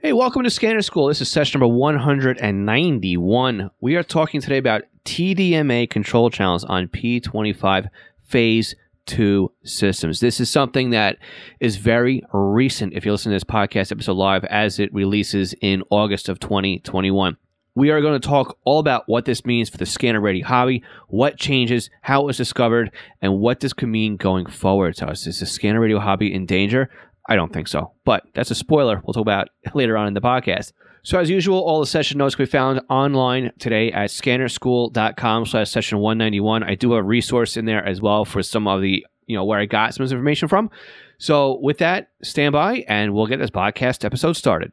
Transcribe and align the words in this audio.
Hey, 0.00 0.12
welcome 0.12 0.44
to 0.44 0.50
Scanner 0.50 0.80
School. 0.82 1.08
This 1.08 1.20
is 1.20 1.28
session 1.28 1.58
number 1.58 1.74
191. 1.74 3.70
We 3.80 3.96
are 3.96 4.04
talking 4.04 4.40
today 4.40 4.58
about 4.58 4.82
TDMA 5.04 5.90
control 5.90 6.30
channels 6.30 6.62
on 6.62 6.86
P25 6.86 7.88
Phase 8.22 8.76
2 9.06 9.50
systems. 9.64 10.20
This 10.20 10.38
is 10.38 10.48
something 10.48 10.90
that 10.90 11.18
is 11.58 11.78
very 11.78 12.22
recent 12.32 12.92
if 12.92 13.04
you 13.04 13.10
listen 13.10 13.32
to 13.32 13.34
this 13.34 13.42
podcast 13.42 13.90
episode 13.90 14.12
live 14.12 14.44
as 14.44 14.78
it 14.78 14.94
releases 14.94 15.52
in 15.60 15.82
August 15.90 16.28
of 16.28 16.38
2021. 16.38 17.36
We 17.74 17.90
are 17.90 18.00
going 18.00 18.20
to 18.20 18.28
talk 18.28 18.56
all 18.64 18.78
about 18.78 19.02
what 19.06 19.24
this 19.24 19.44
means 19.44 19.68
for 19.68 19.78
the 19.78 19.86
scanner 19.86 20.20
radio 20.20 20.46
hobby, 20.46 20.84
what 21.08 21.38
changes, 21.38 21.90
how 22.02 22.22
it 22.22 22.26
was 22.26 22.36
discovered, 22.36 22.92
and 23.20 23.40
what 23.40 23.58
this 23.60 23.72
could 23.72 23.88
mean 23.88 24.16
going 24.16 24.46
forward. 24.46 24.96
So, 24.96 25.08
is 25.08 25.24
the 25.24 25.46
scanner 25.46 25.80
radio 25.80 25.98
hobby 25.98 26.32
in 26.32 26.46
danger? 26.46 26.88
I 27.28 27.36
don't 27.36 27.52
think 27.52 27.68
so, 27.68 27.92
but 28.04 28.24
that's 28.34 28.50
a 28.50 28.54
spoiler. 28.54 29.02
We'll 29.04 29.12
talk 29.12 29.20
about 29.22 29.50
later 29.74 29.96
on 29.96 30.08
in 30.08 30.14
the 30.14 30.20
podcast. 30.20 30.72
So 31.02 31.18
as 31.18 31.30
usual, 31.30 31.60
all 31.60 31.80
the 31.80 31.86
session 31.86 32.18
notes 32.18 32.34
can 32.34 32.44
be 32.44 32.50
found 32.50 32.80
online 32.90 33.52
today 33.58 33.92
at 33.92 34.10
scannerschool.com 34.10 35.46
slash 35.46 35.70
session 35.70 35.98
191. 35.98 36.62
I 36.62 36.74
do 36.74 36.92
have 36.92 37.00
a 37.00 37.06
resource 37.06 37.56
in 37.56 37.66
there 37.66 37.84
as 37.84 38.00
well 38.00 38.24
for 38.24 38.42
some 38.42 38.66
of 38.66 38.80
the, 38.80 39.06
you 39.26 39.36
know, 39.36 39.44
where 39.44 39.58
I 39.58 39.66
got 39.66 39.94
some 39.94 40.04
information 40.04 40.48
from. 40.48 40.70
So 41.18 41.58
with 41.60 41.78
that, 41.78 42.10
stand 42.22 42.52
by 42.52 42.84
and 42.88 43.14
we'll 43.14 43.26
get 43.26 43.38
this 43.38 43.50
podcast 43.50 44.04
episode 44.04 44.34
started. 44.34 44.72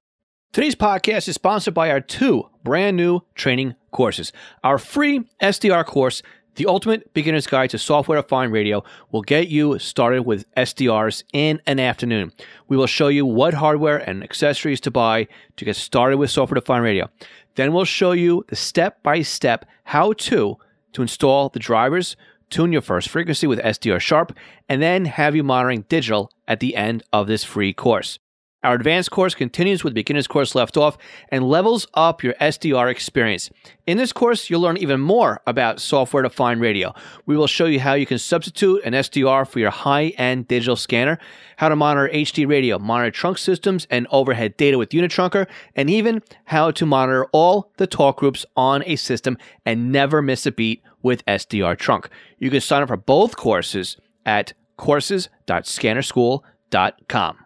Today's 0.53 0.75
podcast 0.75 1.27
is 1.27 1.35
sponsored 1.35 1.73
by 1.73 1.91
our 1.91 1.99
two 1.99 2.49
brand 2.63 2.95
new 2.95 3.19
training 3.35 3.75
courses. 3.91 4.31
Our 4.63 4.77
free 4.77 5.27
SDR 5.41 5.85
course 5.85 6.21
the 6.55 6.65
Ultimate 6.65 7.13
Beginner's 7.13 7.47
Guide 7.47 7.69
to 7.71 7.77
Software 7.77 8.21
Defined 8.21 8.51
Radio 8.51 8.83
will 9.11 9.21
get 9.21 9.47
you 9.49 9.77
started 9.79 10.23
with 10.23 10.51
SDRs 10.55 11.23
in 11.33 11.61
an 11.67 11.79
afternoon. 11.79 12.31
We 12.67 12.77
will 12.77 12.87
show 12.87 13.09
you 13.09 13.25
what 13.25 13.53
hardware 13.53 13.97
and 13.97 14.23
accessories 14.23 14.79
to 14.81 14.91
buy 14.91 15.27
to 15.57 15.65
get 15.65 15.75
started 15.75 16.17
with 16.17 16.31
software 16.31 16.59
defined 16.59 16.83
radio. 16.83 17.09
Then 17.55 17.73
we'll 17.73 17.85
show 17.85 18.11
you 18.11 18.45
the 18.47 18.55
step 18.55 19.03
by 19.03 19.21
step 19.21 19.65
how 19.83 20.13
to 20.13 20.57
to 20.93 21.01
install 21.01 21.49
the 21.49 21.59
drivers, 21.59 22.15
tune 22.49 22.71
your 22.71 22.81
first 22.81 23.09
frequency 23.09 23.47
with 23.47 23.59
SDR 23.59 23.99
Sharp, 23.99 24.35
and 24.69 24.81
then 24.81 25.05
have 25.05 25.35
you 25.35 25.43
monitoring 25.43 25.81
digital 25.89 26.31
at 26.47 26.61
the 26.61 26.75
end 26.75 27.03
of 27.11 27.27
this 27.27 27.43
free 27.43 27.73
course. 27.73 28.17
Our 28.65 28.73
advanced 28.73 29.11
course 29.11 29.35
continues 29.35 29.83
with 29.83 29.93
beginner's 29.93 30.25
course 30.25 30.55
left 30.55 30.75
off 30.75 30.97
and 31.29 31.47
levels 31.47 31.85
up 31.93 32.23
your 32.23 32.33
SDR 32.41 32.89
experience. 32.89 33.51
In 33.85 33.97
this 33.97 34.11
course, 34.11 34.49
you'll 34.49 34.61
learn 34.61 34.77
even 34.77 34.99
more 34.99 35.39
about 35.45 35.79
software 35.79 36.23
defined 36.23 36.61
radio. 36.61 36.91
We 37.27 37.37
will 37.37 37.45
show 37.45 37.65
you 37.65 37.79
how 37.79 37.93
you 37.93 38.07
can 38.07 38.17
substitute 38.17 38.81
an 38.83 38.93
SDR 38.93 39.47
for 39.47 39.59
your 39.59 39.69
high 39.69 40.07
end 40.17 40.47
digital 40.47 40.75
scanner, 40.75 41.19
how 41.57 41.69
to 41.69 41.75
monitor 41.75 42.11
HD 42.11 42.47
radio, 42.47 42.79
monitor 42.79 43.11
trunk 43.11 43.37
systems 43.37 43.85
and 43.91 44.07
overhead 44.09 44.57
data 44.57 44.79
with 44.79 44.89
Unitrunker, 44.89 45.45
and 45.75 45.87
even 45.87 46.23
how 46.45 46.71
to 46.71 46.87
monitor 46.87 47.27
all 47.33 47.71
the 47.77 47.85
talk 47.85 48.17
groups 48.17 48.47
on 48.57 48.81
a 48.87 48.95
system 48.95 49.37
and 49.63 49.91
never 49.91 50.23
miss 50.23 50.47
a 50.47 50.51
beat 50.51 50.81
with 51.03 51.23
SDR 51.27 51.77
Trunk. 51.77 52.09
You 52.39 52.49
can 52.49 52.61
sign 52.61 52.81
up 52.81 52.87
for 52.87 52.97
both 52.97 53.37
courses 53.37 53.97
at 54.25 54.53
courses.scannerschool.com. 54.75 57.44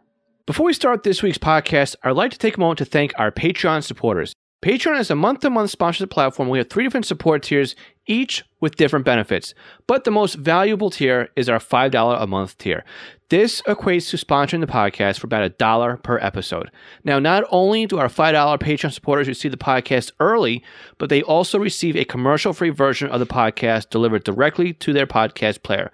Before 0.50 0.66
we 0.66 0.73
start 0.73 1.03
this 1.03 1.22
week's 1.22 1.38
podcast, 1.38 1.95
I'd 2.02 2.16
like 2.16 2.31
to 2.31 2.38
take 2.39 2.58
a 2.58 2.59
moment 2.59 2.80
to 2.80 2.86
thank 2.86 3.14
our 3.19 3.31
Patreon 3.31 3.83
supporters. 3.83 4.33
Patreon 4.66 5.00
is 5.00 5.11
a 5.11 5.16
month 5.16 5.42
to 5.42 5.52
month 5.52 5.69
sponsorship 5.69 6.09
platform. 6.09 6.50
We 6.50 6.58
have 6.58 6.72
three 6.72 6.83
different 6.83 7.05
support 7.05 7.44
tiers, 7.44 7.75
each 8.08 8.44
with 8.59 8.75
different 8.75 9.05
benefits. 9.05 9.53
But 9.86 10.05
the 10.05 10.11
most 10.11 10.33
valuable 10.33 10.89
tier 10.89 11.30
is 11.36 11.50
our 11.50 11.59
$5 11.59 12.20
a 12.20 12.25
month 12.25 12.58
tier. 12.58 12.83
This 13.30 13.61
equates 13.67 14.09
to 14.09 14.17
sponsoring 14.17 14.61
the 14.61 14.66
podcast 14.66 15.20
for 15.20 15.27
about 15.27 15.44
a 15.44 15.50
dollar 15.50 15.97
per 15.97 16.17
episode. 16.17 16.72
Now, 17.03 17.20
not 17.20 17.44
only 17.52 17.86
do 17.86 18.00
our 18.00 18.09
$5 18.09 18.33
Patreon 18.58 18.92
supporters 18.92 19.27
receive 19.27 19.52
the 19.52 19.58
podcast 19.58 20.14
early, 20.20 20.64
but 20.97 21.09
they 21.09 21.22
also 21.22 21.59
receive 21.59 21.95
a 21.95 22.05
commercial 22.05 22.53
free 22.53 22.72
version 22.72 23.08
of 23.11 23.20
the 23.20 23.27
podcast 23.27 23.92
delivered 23.92 24.23
directly 24.23 24.73
to 24.73 24.94
their 24.94 25.05
podcast 25.05 25.61
player. 25.61 25.92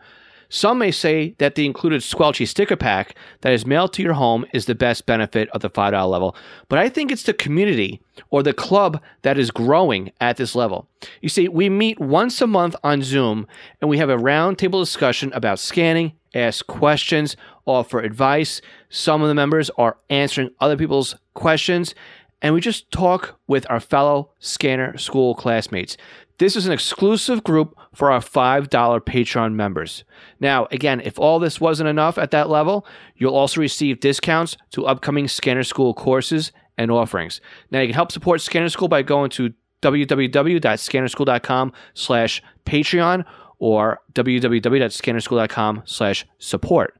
Some 0.49 0.77
may 0.77 0.91
say 0.91 1.35
that 1.39 1.55
the 1.55 1.65
included 1.65 2.01
Squelchy 2.01 2.47
sticker 2.47 2.75
pack 2.75 3.15
that 3.41 3.53
is 3.53 3.65
mailed 3.65 3.93
to 3.93 4.03
your 4.03 4.13
home 4.13 4.45
is 4.53 4.65
the 4.65 4.75
best 4.75 5.05
benefit 5.05 5.49
of 5.49 5.61
the 5.61 5.69
$5 5.69 6.09
level, 6.09 6.35
but 6.69 6.79
I 6.79 6.89
think 6.89 7.11
it's 7.11 7.23
the 7.23 7.33
community 7.33 8.01
or 8.29 8.43
the 8.43 8.53
club 8.53 9.01
that 9.23 9.37
is 9.37 9.51
growing 9.51 10.11
at 10.21 10.37
this 10.37 10.55
level. 10.55 10.87
You 11.21 11.29
see, 11.29 11.47
we 11.47 11.69
meet 11.69 11.99
once 11.99 12.41
a 12.41 12.47
month 12.47 12.75
on 12.83 13.01
Zoom 13.01 13.47
and 13.81 13.89
we 13.89 13.97
have 13.97 14.09
a 14.09 14.17
roundtable 14.17 14.81
discussion 14.81 15.31
about 15.33 15.59
scanning, 15.59 16.13
ask 16.33 16.65
questions, 16.67 17.35
offer 17.65 17.99
advice. 17.99 18.61
Some 18.89 19.21
of 19.21 19.27
the 19.27 19.35
members 19.35 19.69
are 19.77 19.97
answering 20.09 20.51
other 20.59 20.77
people's 20.77 21.15
questions, 21.33 21.95
and 22.41 22.53
we 22.53 22.61
just 22.61 22.91
talk 22.91 23.39
with 23.47 23.65
our 23.69 23.79
fellow 23.79 24.31
scanner 24.39 24.97
school 24.97 25.33
classmates. 25.33 25.97
This 26.37 26.57
is 26.57 26.67
an 26.67 26.73
exclusive 26.73 27.43
group 27.43 27.77
for 27.93 28.11
our 28.11 28.19
$5 28.19 28.67
Patreon 28.67 29.53
members. 29.53 30.03
Now, 30.39 30.67
again, 30.69 30.99
if 30.99 31.17
all 31.17 31.39
this 31.39 31.61
wasn't 31.61 31.87
enough 31.87 32.17
at 32.17 32.31
that 32.31 32.49
level, 32.49 32.85
you'll 33.15 33.35
also 33.35 33.61
receive 33.61 34.01
discounts 34.01 34.57
to 34.71 34.85
upcoming 34.85 35.29
Scanner 35.29 35.63
School 35.63 35.93
courses 35.93 36.51
and 36.77 36.91
offerings. 36.91 37.39
Now, 37.71 37.79
you 37.79 37.87
can 37.87 37.95
help 37.95 38.11
support 38.11 38.41
Scanner 38.41 38.67
School 38.67 38.89
by 38.89 39.01
going 39.01 39.29
to 39.31 39.53
www.scannerschool.com 39.81 41.73
slash 41.93 42.43
Patreon 42.65 43.25
or 43.59 44.01
www.scannerschool.com 44.13 45.83
slash 45.85 46.25
support. 46.39 46.99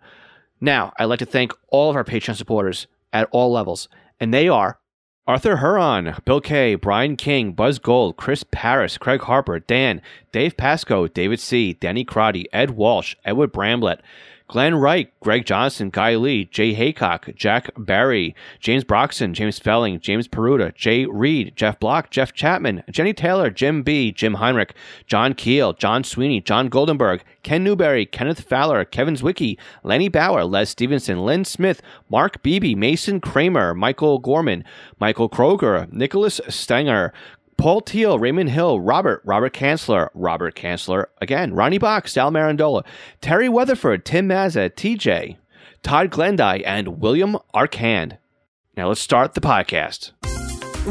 Now, 0.61 0.93
I'd 0.97 1.05
like 1.05 1.19
to 1.19 1.25
thank 1.25 1.51
all 1.67 1.89
of 1.89 1.97
our 1.97 2.05
Patreon 2.05 2.35
supporters 2.35 2.87
at 3.11 3.27
all 3.31 3.51
levels, 3.51 3.89
and 4.19 4.33
they 4.33 4.47
are 4.47 4.79
Arthur 5.27 5.57
Huron, 5.57 6.13
Bill 6.23 6.39
Kay, 6.39 6.75
Brian 6.75 7.15
King, 7.15 7.53
Buzz 7.53 7.79
Gold, 7.79 8.15
Chris 8.15 8.43
Paris, 8.51 8.99
Craig 8.99 9.21
Harper, 9.21 9.59
Dan, 9.59 9.99
Dave 10.31 10.55
Pasco, 10.55 11.07
David 11.07 11.39
C., 11.39 11.73
Danny 11.73 12.05
Crotty, 12.05 12.45
Ed 12.53 12.71
Walsh, 12.71 13.15
Edward 13.25 13.51
Bramblett, 13.51 14.01
Glenn 14.47 14.75
Wright, 14.75 15.11
Greg 15.21 15.43
Johnson, 15.45 15.89
Guy 15.89 16.15
Lee, 16.15 16.45
Jay 16.45 16.73
Haycock, 16.73 17.29
Jack 17.35 17.71
Barry, 17.77 18.35
James 18.59 18.83
Broxton, 18.83 19.33
James 19.33 19.57
Felling, 19.57 19.99
James 19.99 20.27
Peruta, 20.27 20.73
Jay 20.75 21.05
Reed, 21.05 21.53
Jeff 21.55 21.79
Block, 21.79 22.11
Jeff 22.11 22.31
Chapman, 22.31 22.83
Jenny 22.91 23.11
Taylor, 23.11 23.49
Jim 23.49 23.81
B., 23.81 24.11
Jim 24.11 24.35
Heinrich, 24.35 24.75
John 25.07 25.33
Keel, 25.33 25.73
John 25.73 26.03
Sweeney, 26.03 26.41
John 26.41 26.69
Goldenberg, 26.69 27.21
Ken 27.41 27.63
Newberry, 27.63 28.05
Kenneth 28.05 28.41
Fowler, 28.41 28.85
Kevin 28.85 29.15
Zwicky, 29.15 29.57
Lenny 29.83 30.09
Bauer, 30.09 30.45
Les 30.45 30.69
Stevenson, 30.69 31.25
Lynn 31.25 31.43
Smith, 31.43 31.81
Mark 32.09 32.43
Beebe, 32.43 32.75
Mason 32.75 33.19
Kramer, 33.19 33.73
Michael 33.73 34.19
Gorman, 34.19 34.63
Michael 34.99 35.29
Kroger, 35.29 35.91
Nicholas 35.91 36.39
Stenger, 36.49 37.11
Paul 37.57 37.81
Teal, 37.81 38.19
Raymond 38.19 38.49
Hill, 38.49 38.79
Robert, 38.79 39.21
Robert 39.23 39.53
Kanzler, 39.53 40.09
Robert 40.13 40.55
Kanzler, 40.55 41.05
again, 41.21 41.53
Ronnie 41.53 41.77
Box, 41.77 42.13
Sal 42.13 42.29
Marandola, 42.29 42.83
Terry 43.21 43.47
Weatherford, 43.47 44.03
Tim 44.05 44.27
Mazza, 44.27 44.69
TJ, 44.69 45.37
Todd 45.81 46.11
Glendy, 46.11 46.63
and 46.65 46.99
William 46.99 47.37
Arcand. 47.53 48.17
Now 48.75 48.89
let's 48.89 48.99
start 48.99 49.33
the 49.33 49.41
podcast. 49.41 50.11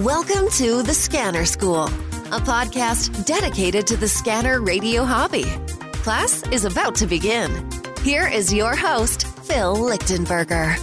Welcome 0.02 0.48
to 0.52 0.82
The 0.82 0.94
Scanner 0.94 1.44
School, 1.44 1.84
a 1.84 2.40
podcast 2.40 3.26
dedicated 3.26 3.86
to 3.88 3.96
the 3.96 4.08
scanner 4.08 4.60
radio 4.60 5.04
hobby. 5.04 5.44
Class 5.92 6.46
is 6.48 6.64
about 6.64 6.94
to 6.96 7.06
begin. 7.06 7.70
Here 8.02 8.26
is 8.26 8.52
your 8.52 8.74
host, 8.74 9.26
Phil 9.44 9.76
Lichtenberger. 9.76 10.76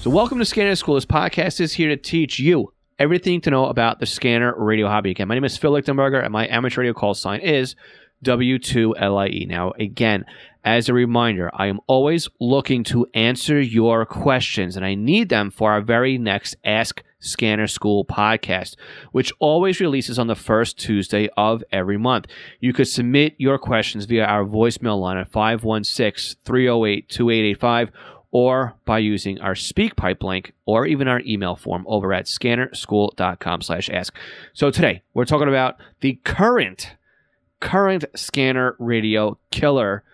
So, 0.00 0.08
welcome 0.08 0.38
to 0.38 0.46
Scanner 0.46 0.74
School. 0.76 0.94
This 0.94 1.04
podcast 1.04 1.60
is 1.60 1.74
here 1.74 1.90
to 1.90 1.96
teach 1.96 2.38
you 2.38 2.72
everything 3.00 3.40
to 3.40 3.50
know 3.50 3.64
about 3.64 3.98
the 3.98 4.04
scanner 4.04 4.54
radio 4.56 4.86
hobby. 4.86 5.12
Again, 5.12 5.26
my 5.26 5.34
name 5.34 5.44
is 5.44 5.56
Phil 5.56 5.72
Lichtenberger, 5.72 6.22
and 6.22 6.30
my 6.30 6.46
amateur 6.48 6.82
radio 6.82 6.92
call 6.92 7.14
sign 7.14 7.40
is 7.40 7.74
W2LIE. 8.22 9.48
Now, 9.48 9.72
again, 9.78 10.26
as 10.62 10.90
a 10.90 10.94
reminder, 10.94 11.50
I 11.54 11.68
am 11.68 11.80
always 11.86 12.28
looking 12.38 12.84
to 12.84 13.06
answer 13.14 13.58
your 13.58 14.04
questions, 14.04 14.76
and 14.76 14.84
I 14.84 14.94
need 14.94 15.30
them 15.30 15.50
for 15.50 15.72
our 15.72 15.80
very 15.80 16.18
next 16.18 16.56
Ask 16.62 17.02
Scanner 17.20 17.66
School 17.66 18.04
podcast, 18.04 18.76
which 19.12 19.32
always 19.38 19.80
releases 19.80 20.18
on 20.18 20.26
the 20.26 20.34
first 20.34 20.78
Tuesday 20.78 21.30
of 21.38 21.64
every 21.72 21.96
month. 21.96 22.26
You 22.60 22.74
could 22.74 22.88
submit 22.88 23.34
your 23.38 23.58
questions 23.58 24.04
via 24.04 24.26
our 24.26 24.44
voicemail 24.44 25.00
line 25.00 25.16
at 25.16 25.32
516 25.32 26.38
308 26.44 27.08
2885 27.08 27.90
or 28.32 28.74
by 28.84 28.98
using 28.98 29.40
our 29.40 29.54
SpeakPipe 29.54 30.22
link 30.22 30.52
or 30.64 30.86
even 30.86 31.08
our 31.08 31.20
email 31.20 31.56
form 31.56 31.84
over 31.88 32.12
at 32.12 32.26
scannerschool.com 32.26 33.62
slash 33.62 33.90
ask. 33.90 34.14
So 34.52 34.70
today 34.70 35.02
we're 35.14 35.24
talking 35.24 35.48
about 35.48 35.76
the 36.00 36.18
current, 36.24 36.94
current 37.58 38.04
scanner 38.14 38.76
radio 38.78 39.38
killer 39.50 40.04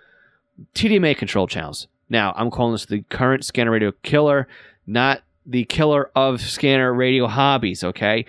TDMA 0.74 1.16
control 1.16 1.46
channels. 1.46 1.88
Now 2.08 2.32
I'm 2.36 2.50
calling 2.50 2.72
this 2.72 2.86
the 2.86 3.02
current 3.10 3.44
scanner 3.44 3.70
radio 3.70 3.92
killer, 4.02 4.48
not 4.86 5.22
the 5.44 5.64
killer 5.64 6.10
of 6.14 6.40
scanner 6.40 6.92
radio 6.92 7.26
hobbies, 7.26 7.84
okay? 7.84 8.24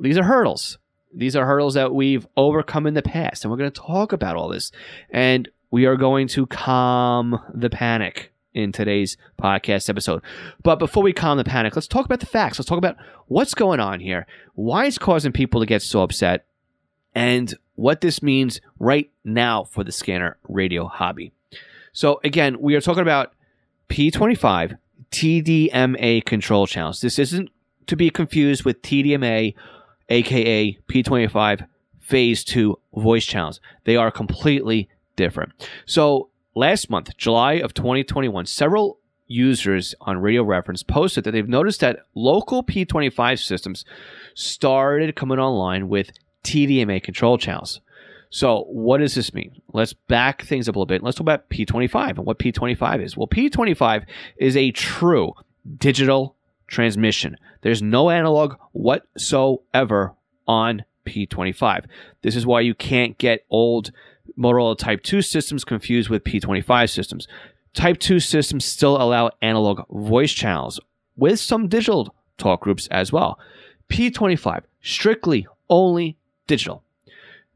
These 0.00 0.16
are 0.16 0.24
hurdles. 0.24 0.78
These 1.12 1.36
are 1.36 1.46
hurdles 1.46 1.74
that 1.74 1.94
we've 1.94 2.26
overcome 2.36 2.86
in 2.86 2.94
the 2.94 3.02
past, 3.02 3.44
and 3.44 3.50
we're 3.50 3.58
going 3.58 3.70
to 3.70 3.80
talk 3.80 4.12
about 4.12 4.36
all 4.36 4.48
this. 4.48 4.72
And 5.10 5.48
we 5.70 5.86
are 5.86 5.96
going 5.96 6.26
to 6.28 6.46
calm 6.46 7.38
the 7.52 7.70
panic 7.70 8.32
in 8.54 8.72
today's 8.72 9.16
podcast 9.40 9.90
episode. 9.90 10.22
But 10.62 10.78
before 10.78 11.02
we 11.02 11.12
calm 11.12 11.38
the 11.38 11.44
panic, 11.44 11.76
let's 11.76 11.88
talk 11.88 12.06
about 12.06 12.20
the 12.20 12.26
facts. 12.26 12.58
Let's 12.58 12.68
talk 12.68 12.78
about 12.78 12.96
what's 13.26 13.54
going 13.54 13.80
on 13.80 14.00
here, 14.00 14.26
why 14.54 14.86
it's 14.86 14.98
causing 14.98 15.32
people 15.32 15.60
to 15.60 15.66
get 15.66 15.82
so 15.82 16.02
upset, 16.02 16.46
and 17.14 17.54
what 17.74 18.00
this 18.00 18.22
means 18.22 18.60
right 18.78 19.10
now 19.24 19.64
for 19.64 19.84
the 19.84 19.92
scanner 19.92 20.36
radio 20.48 20.86
hobby. 20.86 21.32
So, 21.92 22.20
again, 22.24 22.60
we 22.60 22.74
are 22.74 22.80
talking 22.80 23.02
about 23.02 23.34
P25 23.88 24.78
TDMA 25.10 26.24
control 26.24 26.66
channels. 26.66 27.00
This 27.00 27.18
isn't 27.18 27.50
to 27.86 27.96
be 27.96 28.10
confused 28.10 28.64
with 28.64 28.82
TDMA, 28.82 29.54
aka 30.08 30.78
P25 30.88 31.66
phase 32.00 32.44
2 32.44 32.78
voice 32.94 33.24
channels. 33.24 33.60
They 33.84 33.96
are 33.96 34.10
completely 34.10 34.88
different. 35.16 35.52
So, 35.86 36.28
last 36.54 36.90
month, 36.90 37.16
July 37.16 37.54
of 37.54 37.74
2021, 37.74 38.46
several 38.46 38.98
users 39.26 39.94
on 40.00 40.18
Radio 40.18 40.42
Reference 40.42 40.82
posted 40.82 41.24
that 41.24 41.30
they've 41.32 41.48
noticed 41.48 41.80
that 41.80 42.00
local 42.14 42.62
P25 42.62 43.42
systems 43.42 43.84
started 44.34 45.16
coming 45.16 45.38
online 45.38 45.88
with 45.88 46.10
TDMA 46.44 47.02
control 47.02 47.38
channels. 47.38 47.80
So, 48.30 48.64
what 48.64 48.98
does 48.98 49.14
this 49.14 49.32
mean? 49.32 49.60
Let's 49.72 49.92
back 49.92 50.42
things 50.42 50.68
up 50.68 50.74
a 50.74 50.78
little 50.78 50.86
bit. 50.86 51.02
Let's 51.02 51.16
talk 51.16 51.22
about 51.22 51.48
P25 51.50 52.16
and 52.16 52.26
what 52.26 52.38
P25 52.38 53.02
is. 53.02 53.16
Well, 53.16 53.28
P25 53.28 54.04
is 54.38 54.56
a 54.56 54.72
true 54.72 55.34
digital 55.78 56.34
transmission. 56.66 57.36
There's 57.62 57.80
no 57.80 58.10
analog 58.10 58.56
whatsoever 58.72 60.14
on 60.48 60.84
P25. 61.06 61.86
This 62.22 62.34
is 62.34 62.44
why 62.44 62.60
you 62.60 62.74
can't 62.74 63.16
get 63.18 63.44
old 63.50 63.92
Motorola 64.38 64.76
Type 64.76 65.02
2 65.02 65.22
systems 65.22 65.64
confused 65.64 66.08
with 66.08 66.24
P25 66.24 66.90
systems. 66.90 67.28
Type 67.72 67.98
2 67.98 68.20
systems 68.20 68.64
still 68.64 69.00
allow 69.00 69.30
analog 69.42 69.82
voice 69.90 70.32
channels 70.32 70.80
with 71.16 71.40
some 71.40 71.68
digital 71.68 72.14
talk 72.38 72.60
groups 72.60 72.86
as 72.88 73.12
well. 73.12 73.38
P25, 73.88 74.62
strictly 74.80 75.46
only 75.68 76.16
digital. 76.46 76.82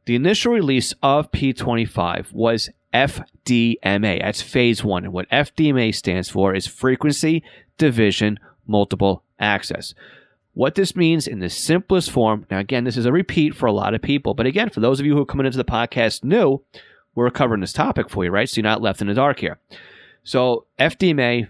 The 0.07 0.15
initial 0.15 0.53
release 0.53 0.95
of 1.03 1.31
P25 1.33 2.33
was 2.33 2.71
FDMA. 2.95 4.21
That's 4.23 4.41
phase 4.41 4.83
one. 4.83 5.05
And 5.05 5.13
what 5.13 5.29
FDMA 5.31 5.95
stands 5.95 6.29
for 6.29 6.55
is 6.55 6.67
frequency 6.67 7.43
division 7.77 8.39
multiple 8.67 9.23
access. 9.39 9.95
What 10.59 10.75
this 10.75 10.97
means 10.97 11.29
in 11.29 11.39
the 11.39 11.51
simplest 11.51 12.11
form, 12.11 12.45
now 12.51 12.59
again, 12.59 12.83
this 12.83 12.97
is 12.97 13.07
a 13.07 13.13
repeat 13.13 13.55
for 13.55 13.67
a 13.67 13.73
lot 13.73 13.95
of 13.95 14.03
people, 14.03 14.35
but 14.35 14.45
again, 14.45 14.71
for 14.71 14.81
those 14.81 14.99
of 14.99 15.07
you 15.07 15.15
who 15.15 15.23
are 15.23 15.25
coming 15.25 15.47
into 15.47 15.57
the 15.57 15.63
podcast 15.63 16.25
new, 16.25 16.65
we're 17.15 17.31
covering 17.31 17.61
this 17.61 17.73
topic 17.73 18.11
for 18.11 18.25
you, 18.25 18.33
right? 18.33 18.49
So 18.49 18.57
you're 18.57 18.65
not 18.65 18.83
left 18.83 19.01
in 19.01 19.07
the 19.07 19.15
dark 19.15 19.39
here. 19.39 19.61
So 20.25 20.67
FDMA, 20.81 21.49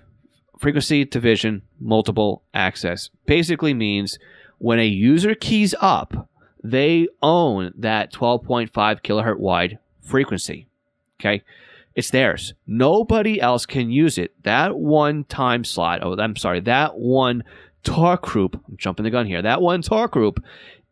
frequency 0.59 1.07
division 1.07 1.63
multiple 1.81 2.43
access, 2.53 3.09
basically 3.25 3.73
means 3.73 4.19
when 4.59 4.79
a 4.79 4.87
user 4.87 5.35
keys 5.35 5.75
up, 5.81 6.29
they 6.63 7.09
own 7.23 7.73
that 7.79 8.13
12.5 8.13 8.71
kilohertz 8.71 9.39
wide 9.39 9.79
frequency. 10.03 10.67
Okay. 11.19 11.43
It's 11.95 12.11
theirs. 12.11 12.53
Nobody 12.67 13.41
else 13.41 13.67
can 13.67 13.91
use 13.91 14.19
it. 14.19 14.33
That 14.45 14.77
one 14.77 15.25
time 15.25 15.65
slot, 15.65 16.01
oh, 16.03 16.15
I'm 16.17 16.37
sorry, 16.37 16.61
that 16.61 16.97
one 16.97 17.43
talk 17.83 18.23
group, 18.23 18.61
I'm 18.69 18.77
jumping 18.77 19.05
the 19.05 19.11
gun 19.11 19.27
here, 19.27 19.43
that 19.43 19.63
one 19.63 19.83
talk 19.83 20.13
group 20.13 20.43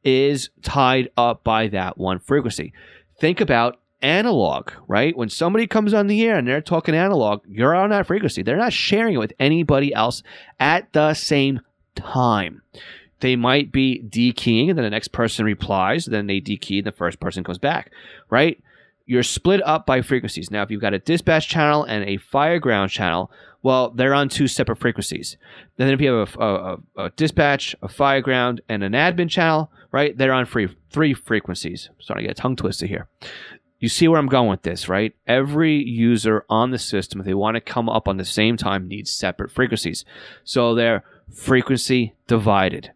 is 0.05 0.51
tied 0.63 1.11
up 1.17 1.43
by 1.43 1.69
that 1.69 1.99
one 1.99 2.19
frequency. 2.19 2.73
Think 3.19 3.41
about 3.41 3.81
analog, 4.03 4.71
right? 4.87 5.17
When 5.17 5.29
somebody 5.29 5.67
comes 5.67 5.93
on 5.93 6.07
the 6.07 6.23
air 6.25 6.37
and 6.37 6.47
they're 6.47 6.61
talking 6.61 6.95
analog, 6.95 7.43
you're 7.49 7.75
on 7.75 7.91
that 7.91 8.07
frequency. 8.07 8.43
They're 8.43 8.57
not 8.57 8.73
sharing 8.73 9.15
it 9.15 9.19
with 9.19 9.33
anybody 9.39 9.93
else 9.93 10.23
at 10.61 10.93
the 10.93 11.15
same 11.15 11.61
time. 11.95 12.63
They 13.21 13.35
might 13.35 13.73
be 13.73 14.03
dekeying 14.07 14.69
and 14.69 14.79
then 14.79 14.85
the 14.85 14.91
next 14.91 15.09
person 15.09 15.45
replies, 15.45 16.05
then 16.05 16.27
they 16.27 16.41
dekey 16.41 16.79
and 16.79 16.87
the 16.87 16.93
first 16.93 17.19
person 17.19 17.43
comes 17.43 17.59
back, 17.59 17.91
right? 18.29 18.63
You're 19.07 19.23
split 19.23 19.63
up 19.65 19.87
by 19.87 20.03
frequencies. 20.03 20.51
Now, 20.51 20.63
if 20.63 20.71
you've 20.71 20.81
got 20.81 20.95
a 20.95 20.99
dispatch 20.99 21.49
channel 21.49 21.85
and 21.85 22.05
a 22.05 22.19
fireground 22.19 22.91
channel, 22.91 23.31
well, 23.63 23.91
they're 23.91 24.15
on 24.15 24.29
two 24.29 24.47
separate 24.47 24.79
frequencies. 24.79 25.37
Then 25.77 25.89
if 25.89 26.01
you 26.01 26.13
have 26.13 26.37
a, 26.37 26.45
a, 26.45 26.79
a 26.97 27.11
dispatch, 27.11 27.75
a 27.83 27.89
fireground, 27.89 28.61
and 28.69 28.83
an 28.83 28.93
admin 28.93 29.29
channel, 29.29 29.71
right, 29.91 30.17
they're 30.17 30.33
on 30.33 30.47
free, 30.47 30.69
three 30.91 31.15
frequencies. 31.15 31.89
I'm 31.91 32.01
starting 32.01 32.25
to 32.25 32.29
get 32.29 32.37
tongue 32.37 32.57
twisted 32.57 32.89
here. 32.89 33.09
You 33.79 33.89
see 33.89 34.09
where 34.09 34.19
I'm 34.19 34.29
going 34.29 34.49
with 34.49 34.63
this, 34.63 34.89
right? 34.89 35.15
Every 35.27 35.77
user 35.77 36.45
on 36.49 36.71
the 36.71 36.79
system, 36.79 37.21
if 37.21 37.27
they 37.27 37.35
want 37.35 37.57
to 37.57 37.61
come 37.61 37.89
up 37.89 38.09
on 38.09 38.17
the 38.17 38.25
same 38.25 38.57
time, 38.57 38.89
needs 38.89 39.11
separate 39.11 39.51
frequencies. 39.51 40.05
So 40.45 40.75
they're 40.75 41.05
frequency 41.35 42.15
divided. 42.27 42.93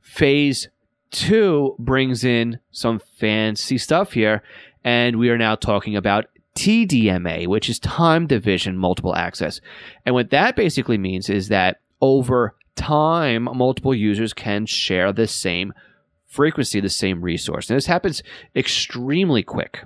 Phase 0.00 0.68
two 1.10 1.76
brings 1.78 2.24
in 2.24 2.60
some 2.70 2.98
fancy 2.98 3.76
stuff 3.76 4.12
here, 4.12 4.42
and 4.82 5.18
we 5.18 5.28
are 5.28 5.38
now 5.38 5.54
talking 5.54 5.96
about 5.96 6.26
TDMA, 6.56 7.46
which 7.46 7.68
is 7.68 7.78
time 7.78 8.26
division 8.26 8.76
multiple 8.76 9.14
access. 9.14 9.60
And 10.04 10.14
what 10.14 10.30
that 10.30 10.56
basically 10.56 10.98
means 10.98 11.28
is 11.28 11.48
that 11.48 11.80
over 12.00 12.54
time, 12.74 13.44
multiple 13.44 13.94
users 13.94 14.32
can 14.32 14.66
share 14.66 15.12
the 15.12 15.26
same 15.26 15.72
frequency, 16.26 16.80
the 16.80 16.88
same 16.88 17.22
resource. 17.22 17.70
And 17.70 17.76
this 17.76 17.86
happens 17.86 18.22
extremely 18.54 19.42
quick. 19.42 19.84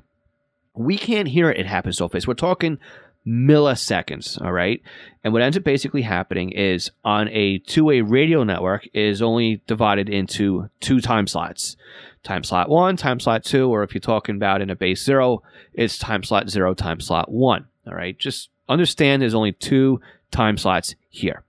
We 0.75 0.97
can't 0.97 1.29
hear 1.29 1.51
it, 1.51 1.59
it 1.59 1.67
happens 1.67 1.99
so 1.99 2.09
fast. 2.09 2.27
We're 2.27 2.35
talking 2.35 2.79
milliseconds, 3.27 4.41
all 4.41 4.53
right? 4.53 4.81
And 5.23 5.33
what 5.33 5.43
ends 5.43 5.57
up 5.57 5.65
basically 5.65 6.03
happening 6.03 6.53
is 6.53 6.91
on 7.05 7.29
a 7.29 7.59
two-way 7.59 8.01
radio 8.01 8.45
network 8.45 8.89
is 8.95 9.21
only 9.21 9.61
divided 9.67 10.09
into 10.09 10.71
two 10.81 11.01
time 11.01 11.27
slots 11.27 11.77
time 12.23 12.45
slot 12.45 12.69
one, 12.69 12.97
time 12.97 13.21
slot 13.21 13.45
two, 13.45 13.69
or 13.69 13.83
if 13.83 13.95
you're 13.95 14.01
talking 14.01 14.37
about 14.37 14.63
in 14.63 14.71
a 14.71 14.77
base 14.77 15.03
zero, 15.03 15.43
it's 15.73 15.99
time 15.99 16.23
slot 16.23 16.49
zero, 16.49 16.75
time 16.75 17.01
slot 17.01 17.31
one. 17.31 17.67
All 17.87 17.95
right. 17.95 18.19
Just 18.19 18.51
understand 18.69 19.23
there's 19.23 19.35
only 19.35 19.53
two 19.53 20.01
time 20.31 20.57
slots 20.57 20.95
here. 21.09 21.45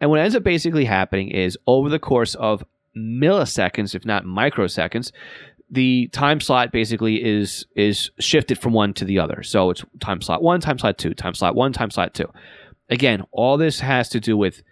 And 0.00 0.10
what 0.10 0.20
ends 0.20 0.34
up 0.34 0.42
basically 0.42 0.84
happening 0.84 1.30
is 1.30 1.58
over 1.66 1.88
the 1.88 1.98
course 1.98 2.34
of 2.36 2.64
milliseconds, 2.96 3.94
if 3.94 4.04
not 4.04 4.24
microseconds, 4.24 5.12
the 5.70 6.08
time 6.08 6.40
slot 6.40 6.72
basically 6.72 7.22
is 7.22 7.66
is 7.76 8.10
shifted 8.18 8.58
from 8.58 8.72
one 8.72 8.94
to 8.94 9.04
the 9.04 9.18
other. 9.18 9.42
So 9.42 9.70
it's 9.70 9.84
time 10.00 10.22
slot 10.22 10.42
one, 10.42 10.60
time 10.60 10.78
slot 10.78 10.98
two, 10.98 11.14
time 11.14 11.34
slot 11.34 11.54
one, 11.54 11.72
time 11.72 11.90
slot 11.90 12.14
two. 12.14 12.30
Again, 12.88 13.24
all 13.32 13.58
this 13.58 13.80
has 13.80 14.08
to 14.10 14.20
do 14.20 14.36
with 14.36 14.62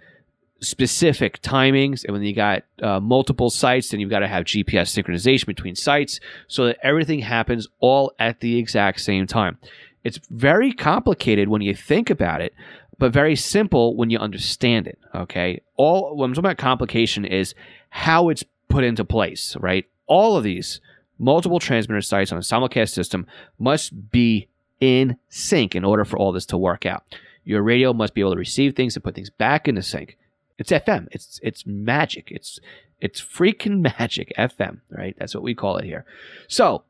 specific 0.60 1.40
timings. 1.42 2.04
And 2.04 2.12
when 2.12 2.22
you 2.22 2.34
got 2.34 2.64
uh, 2.82 3.00
multiple 3.00 3.50
sites, 3.50 3.90
then 3.90 4.00
you've 4.00 4.10
got 4.10 4.20
to 4.20 4.28
have 4.28 4.44
GPS 4.44 4.94
synchronization 4.94 5.46
between 5.46 5.74
sites 5.74 6.20
so 6.48 6.66
that 6.66 6.78
everything 6.82 7.20
happens 7.20 7.68
all 7.80 8.12
at 8.18 8.40
the 8.40 8.58
exact 8.58 9.00
same 9.00 9.26
time. 9.26 9.58
It's 10.04 10.20
very 10.30 10.72
complicated 10.72 11.48
when 11.48 11.62
you 11.62 11.74
think 11.74 12.10
about 12.10 12.40
it, 12.40 12.54
but 12.98 13.12
very 13.12 13.36
simple 13.36 13.96
when 13.96 14.10
you 14.10 14.18
understand 14.18 14.86
it. 14.86 14.98
Okay. 15.14 15.62
All 15.76 16.16
what 16.16 16.24
I'm 16.26 16.32
talking 16.32 16.46
about 16.46 16.58
complication 16.58 17.24
is 17.24 17.54
how 17.90 18.28
it's 18.28 18.44
put 18.68 18.84
into 18.84 19.04
place, 19.04 19.56
right? 19.56 19.84
All 20.06 20.36
of 20.36 20.44
these 20.44 20.80
multiple 21.18 21.58
transmitter 21.58 22.02
sites 22.02 22.32
on 22.32 22.38
a 22.38 22.42
simulcast 22.42 22.90
system 22.90 23.26
must 23.58 24.10
be 24.10 24.48
in 24.80 25.16
sync 25.28 25.74
in 25.74 25.84
order 25.84 26.04
for 26.04 26.18
all 26.18 26.32
this 26.32 26.46
to 26.46 26.58
work 26.58 26.86
out. 26.86 27.02
Your 27.44 27.62
radio 27.62 27.92
must 27.92 28.14
be 28.14 28.20
able 28.20 28.32
to 28.32 28.38
receive 28.38 28.74
things 28.74 28.96
and 28.96 29.04
put 29.04 29.14
things 29.14 29.30
back 29.30 29.68
into 29.68 29.82
sync. 29.82 30.18
It's 30.58 30.70
FM. 30.70 31.08
It's 31.10 31.40
it's 31.42 31.66
magic. 31.66 32.30
It's 32.30 32.58
it's 33.00 33.20
freaking 33.20 33.80
magic. 33.98 34.32
FM, 34.38 34.80
right? 34.90 35.14
That's 35.18 35.34
what 35.34 35.44
we 35.44 35.54
call 35.54 35.76
it 35.78 35.84
here. 35.84 36.04
So 36.48 36.84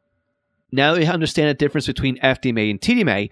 now 0.73 0.95
that 0.95 1.01
we 1.01 1.07
understand 1.07 1.49
the 1.49 1.55
difference 1.55 1.87
between 1.87 2.19
FDMA 2.19 2.71
and 2.71 2.81
TDMA, 2.81 3.31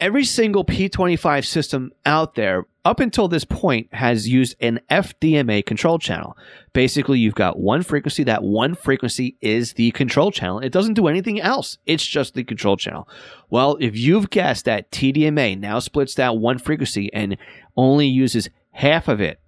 every 0.00 0.24
single 0.24 0.64
P25 0.64 1.44
system 1.44 1.92
out 2.06 2.34
there 2.34 2.66
up 2.84 3.00
until 3.00 3.28
this 3.28 3.44
point 3.44 3.92
has 3.92 4.28
used 4.28 4.56
an 4.60 4.80
FDMA 4.90 5.66
control 5.66 5.98
channel. 5.98 6.36
Basically, 6.72 7.18
you've 7.18 7.34
got 7.34 7.58
one 7.58 7.82
frequency. 7.82 8.24
That 8.24 8.42
one 8.42 8.74
frequency 8.74 9.36
is 9.40 9.74
the 9.74 9.90
control 9.90 10.30
channel. 10.30 10.60
It 10.60 10.72
doesn't 10.72 10.94
do 10.94 11.08
anything 11.08 11.40
else. 11.40 11.76
It's 11.84 12.06
just 12.06 12.34
the 12.34 12.44
control 12.44 12.76
channel. 12.76 13.08
Well, 13.50 13.76
if 13.80 13.96
you've 13.96 14.30
guessed 14.30 14.64
that 14.64 14.90
TDMA 14.90 15.58
now 15.58 15.80
splits 15.80 16.14
that 16.14 16.38
one 16.38 16.58
frequency 16.58 17.12
and 17.12 17.36
only 17.76 18.06
uses 18.06 18.48
half 18.78 19.08
of 19.08 19.20
it 19.20 19.40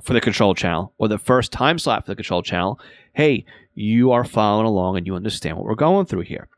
for 0.00 0.12
the 0.12 0.20
control 0.20 0.54
channel 0.54 0.92
or 0.98 1.08
the 1.08 1.18
first 1.18 1.50
time 1.50 1.80
slot 1.80 2.06
for 2.06 2.12
the 2.12 2.16
control 2.16 2.42
channel, 2.42 2.78
hey, 3.12 3.44
you 3.74 4.12
are 4.12 4.22
following 4.22 4.66
along 4.66 4.96
and 4.96 5.04
you 5.04 5.16
understand 5.16 5.56
what 5.56 5.66
we're 5.66 5.74
going 5.74 6.06
through 6.06 6.20
here. 6.20 6.48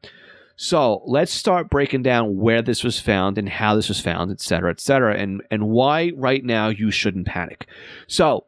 So 0.56 1.02
let's 1.06 1.32
start 1.32 1.70
breaking 1.70 2.02
down 2.02 2.36
where 2.36 2.60
this 2.60 2.84
was 2.84 3.00
found 3.00 3.38
and 3.38 3.48
how 3.48 3.74
this 3.74 3.88
was 3.88 4.00
found, 4.00 4.30
et 4.30 4.42
cetera, 4.42 4.70
et 4.70 4.80
cetera, 4.80 5.16
and, 5.16 5.42
and 5.50 5.70
why 5.70 6.12
right 6.14 6.44
now 6.44 6.68
you 6.68 6.90
shouldn't 6.90 7.26
panic. 7.26 7.66
So 8.06 8.44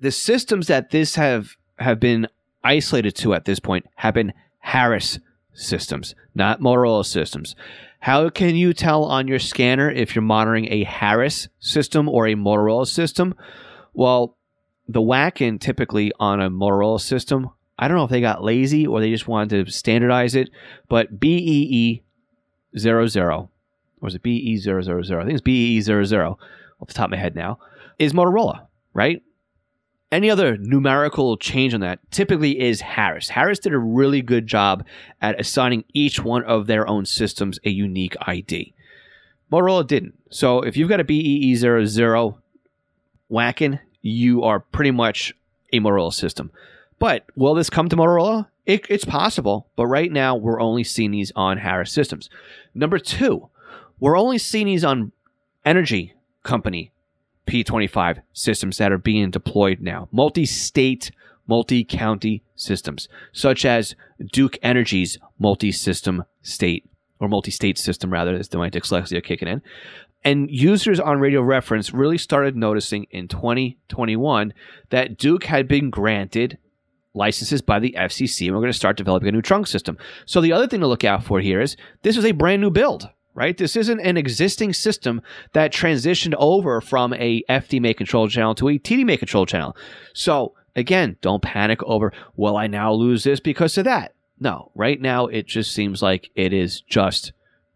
the 0.00 0.10
systems 0.10 0.66
that 0.66 0.90
this 0.90 1.14
have 1.14 1.56
have 1.78 2.00
been 2.00 2.26
isolated 2.64 3.14
to 3.16 3.34
at 3.34 3.44
this 3.44 3.60
point 3.60 3.86
have 3.94 4.14
been 4.14 4.32
Harris 4.58 5.20
systems, 5.54 6.16
not 6.34 6.60
Motorola 6.60 7.06
systems. 7.06 7.54
How 8.02 8.30
can 8.30 8.56
you 8.56 8.74
tell 8.74 9.04
on 9.04 9.28
your 9.28 9.38
scanner 9.38 9.88
if 9.88 10.16
you're 10.16 10.22
monitoring 10.22 10.66
a 10.72 10.82
Harris 10.82 11.46
system 11.60 12.08
or 12.08 12.26
a 12.26 12.34
Motorola 12.34 12.84
system? 12.84 13.36
Well, 13.94 14.36
the 14.88 15.00
WACN 15.00 15.60
typically 15.60 16.10
on 16.18 16.40
a 16.40 16.50
Motorola 16.50 17.00
system, 17.00 17.50
I 17.78 17.86
don't 17.86 17.96
know 17.96 18.02
if 18.02 18.10
they 18.10 18.20
got 18.20 18.42
lazy 18.42 18.88
or 18.88 18.98
they 18.98 19.12
just 19.12 19.28
wanted 19.28 19.66
to 19.66 19.70
standardize 19.70 20.34
it, 20.34 20.50
but 20.88 21.20
BEE 21.20 22.02
00, 22.76 22.96
or 22.96 24.08
is 24.08 24.14
it 24.16 24.22
BE 24.22 24.56
000? 24.56 24.80
I 24.80 25.24
think 25.24 25.34
it's 25.34 25.40
BEE 25.40 25.80
00 25.80 26.38
off 26.80 26.88
the 26.88 26.94
top 26.94 27.04
of 27.04 27.10
my 27.12 27.18
head 27.18 27.36
now, 27.36 27.60
is 28.00 28.12
Motorola, 28.12 28.66
right? 28.94 29.22
Any 30.12 30.28
other 30.28 30.58
numerical 30.58 31.38
change 31.38 31.72
on 31.72 31.80
that 31.80 31.98
typically 32.10 32.60
is 32.60 32.82
Harris. 32.82 33.30
Harris 33.30 33.58
did 33.58 33.72
a 33.72 33.78
really 33.78 34.20
good 34.20 34.46
job 34.46 34.84
at 35.22 35.40
assigning 35.40 35.84
each 35.94 36.22
one 36.22 36.44
of 36.44 36.66
their 36.66 36.86
own 36.86 37.06
systems 37.06 37.58
a 37.64 37.70
unique 37.70 38.14
ID. 38.20 38.74
Motorola 39.50 39.86
didn't. 39.86 40.12
So 40.28 40.60
if 40.60 40.76
you've 40.76 40.90
got 40.90 41.00
a 41.00 41.04
BEE00 41.04 42.36
WACN, 43.30 43.80
you 44.02 44.42
are 44.42 44.60
pretty 44.60 44.90
much 44.90 45.32
a 45.72 45.80
Motorola 45.80 46.12
system. 46.12 46.50
But 46.98 47.24
will 47.34 47.54
this 47.54 47.70
come 47.70 47.88
to 47.88 47.96
Motorola? 47.96 48.48
It, 48.66 48.84
it's 48.90 49.06
possible, 49.06 49.66
but 49.76 49.86
right 49.86 50.12
now 50.12 50.36
we're 50.36 50.60
only 50.60 50.84
seeing 50.84 51.10
these 51.10 51.32
on 51.34 51.56
Harris 51.56 51.90
systems. 51.90 52.28
Number 52.74 52.98
two, 52.98 53.48
we're 53.98 54.18
only 54.18 54.36
seeing 54.36 54.66
these 54.66 54.84
on 54.84 55.12
Energy 55.64 56.12
Company 56.42 56.91
P25 57.46 58.22
systems 58.32 58.78
that 58.78 58.92
are 58.92 58.98
being 58.98 59.30
deployed 59.30 59.80
now, 59.80 60.08
multi 60.12 60.46
state, 60.46 61.10
multi 61.46 61.84
county 61.84 62.42
systems, 62.54 63.08
such 63.32 63.64
as 63.64 63.94
Duke 64.32 64.58
Energy's 64.62 65.18
multi 65.38 65.72
system 65.72 66.24
state, 66.42 66.88
or 67.18 67.28
multi 67.28 67.50
state 67.50 67.78
system 67.78 68.12
rather, 68.12 68.34
as 68.34 68.52
my 68.52 68.70
dyslexia 68.70 69.22
kicking 69.22 69.48
in. 69.48 69.62
And 70.24 70.50
users 70.50 71.00
on 71.00 71.18
Radio 71.18 71.42
Reference 71.42 71.92
really 71.92 72.18
started 72.18 72.56
noticing 72.56 73.06
in 73.10 73.26
2021 73.26 74.54
that 74.90 75.18
Duke 75.18 75.44
had 75.44 75.66
been 75.66 75.90
granted 75.90 76.58
licenses 77.14 77.60
by 77.60 77.78
the 77.78 77.94
FCC, 77.98 78.46
and 78.46 78.54
we're 78.54 78.62
going 78.62 78.72
to 78.72 78.78
start 78.78 78.96
developing 78.96 79.28
a 79.28 79.32
new 79.32 79.42
trunk 79.42 79.66
system. 79.66 79.98
So 80.24 80.40
the 80.40 80.52
other 80.52 80.66
thing 80.66 80.80
to 80.80 80.86
look 80.86 81.04
out 81.04 81.24
for 81.24 81.40
here 81.40 81.60
is 81.60 81.76
this 82.02 82.16
is 82.16 82.24
a 82.24 82.32
brand 82.32 82.62
new 82.62 82.70
build 82.70 83.08
right? 83.34 83.56
This 83.56 83.76
isn't 83.76 84.00
an 84.00 84.16
existing 84.16 84.72
system 84.72 85.22
that 85.52 85.72
transitioned 85.72 86.34
over 86.38 86.80
from 86.80 87.12
a 87.14 87.42
FDMA 87.48 87.96
control 87.96 88.28
channel 88.28 88.54
to 88.56 88.68
a 88.68 88.78
TDMA 88.78 89.18
control 89.18 89.46
channel. 89.46 89.76
So 90.12 90.54
again, 90.76 91.16
don't 91.20 91.42
panic 91.42 91.82
over, 91.82 92.12
well, 92.36 92.56
I 92.56 92.66
now 92.66 92.92
lose 92.92 93.24
this 93.24 93.40
because 93.40 93.78
of 93.78 93.84
that. 93.84 94.14
No, 94.40 94.70
right 94.74 95.00
now 95.00 95.26
it 95.26 95.46
just 95.46 95.72
seems 95.72 96.02
like 96.02 96.30
it 96.34 96.52
is 96.52 96.80
just 96.80 97.32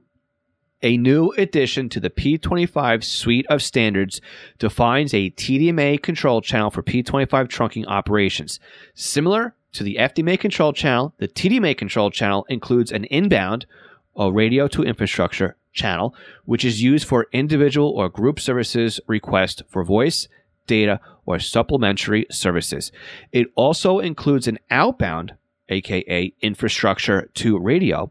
A 0.83 0.99
new 0.99 1.31
addition 1.39 1.89
to 1.89 2.01
the 2.01 2.11
P25 2.11 3.03
suite 3.03 3.47
of 3.49 3.63
standards 3.63 4.21
defines 4.59 5.15
a 5.15 5.31
TDMA 5.31 6.03
control 6.03 6.43
channel 6.43 6.71
for 6.71 6.83
P25 6.83 7.27
trunking 7.49 7.87
operations. 7.87 8.61
Similar 8.95 9.55
to 9.73 9.83
the 9.83 9.97
FDMA 9.99 10.39
control 10.39 10.73
channel, 10.75 11.15
the 11.19 11.29
TDMA 11.29 11.77
control 11.77 12.11
channel 12.11 12.45
includes 12.49 12.93
an 12.93 13.05
inbound 13.05 13.65
or 14.13 14.33
radio 14.33 14.69
to 14.69 14.83
infrastructure 14.83 15.57
channel, 15.73 16.15
which 16.45 16.65
is 16.65 16.83
used 16.83 17.07
for 17.07 17.29
individual 17.33 17.89
or 17.89 18.09
group 18.09 18.39
services 18.39 19.01
request 19.07 19.63
for 19.69 19.85
voice, 19.85 20.29
data, 20.67 21.01
or 21.27 21.39
supplementary 21.39 22.27
services. 22.31 22.93
It 23.33 23.49
also 23.55 23.99
includes 23.99 24.47
an 24.47 24.59
outbound 24.71 25.35
aka 25.69 26.33
infrastructure 26.41 27.29
to 27.35 27.59
radio 27.59 28.11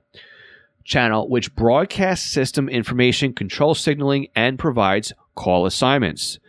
channel, 0.83 1.27
which 1.29 1.55
broadcasts 1.55 2.29
system 2.29 2.67
information, 2.67 3.33
control 3.33 3.73
signaling, 3.75 4.27
and 4.35 4.59
provides 4.59 5.13
call 5.35 5.65
assignments. 5.65 6.39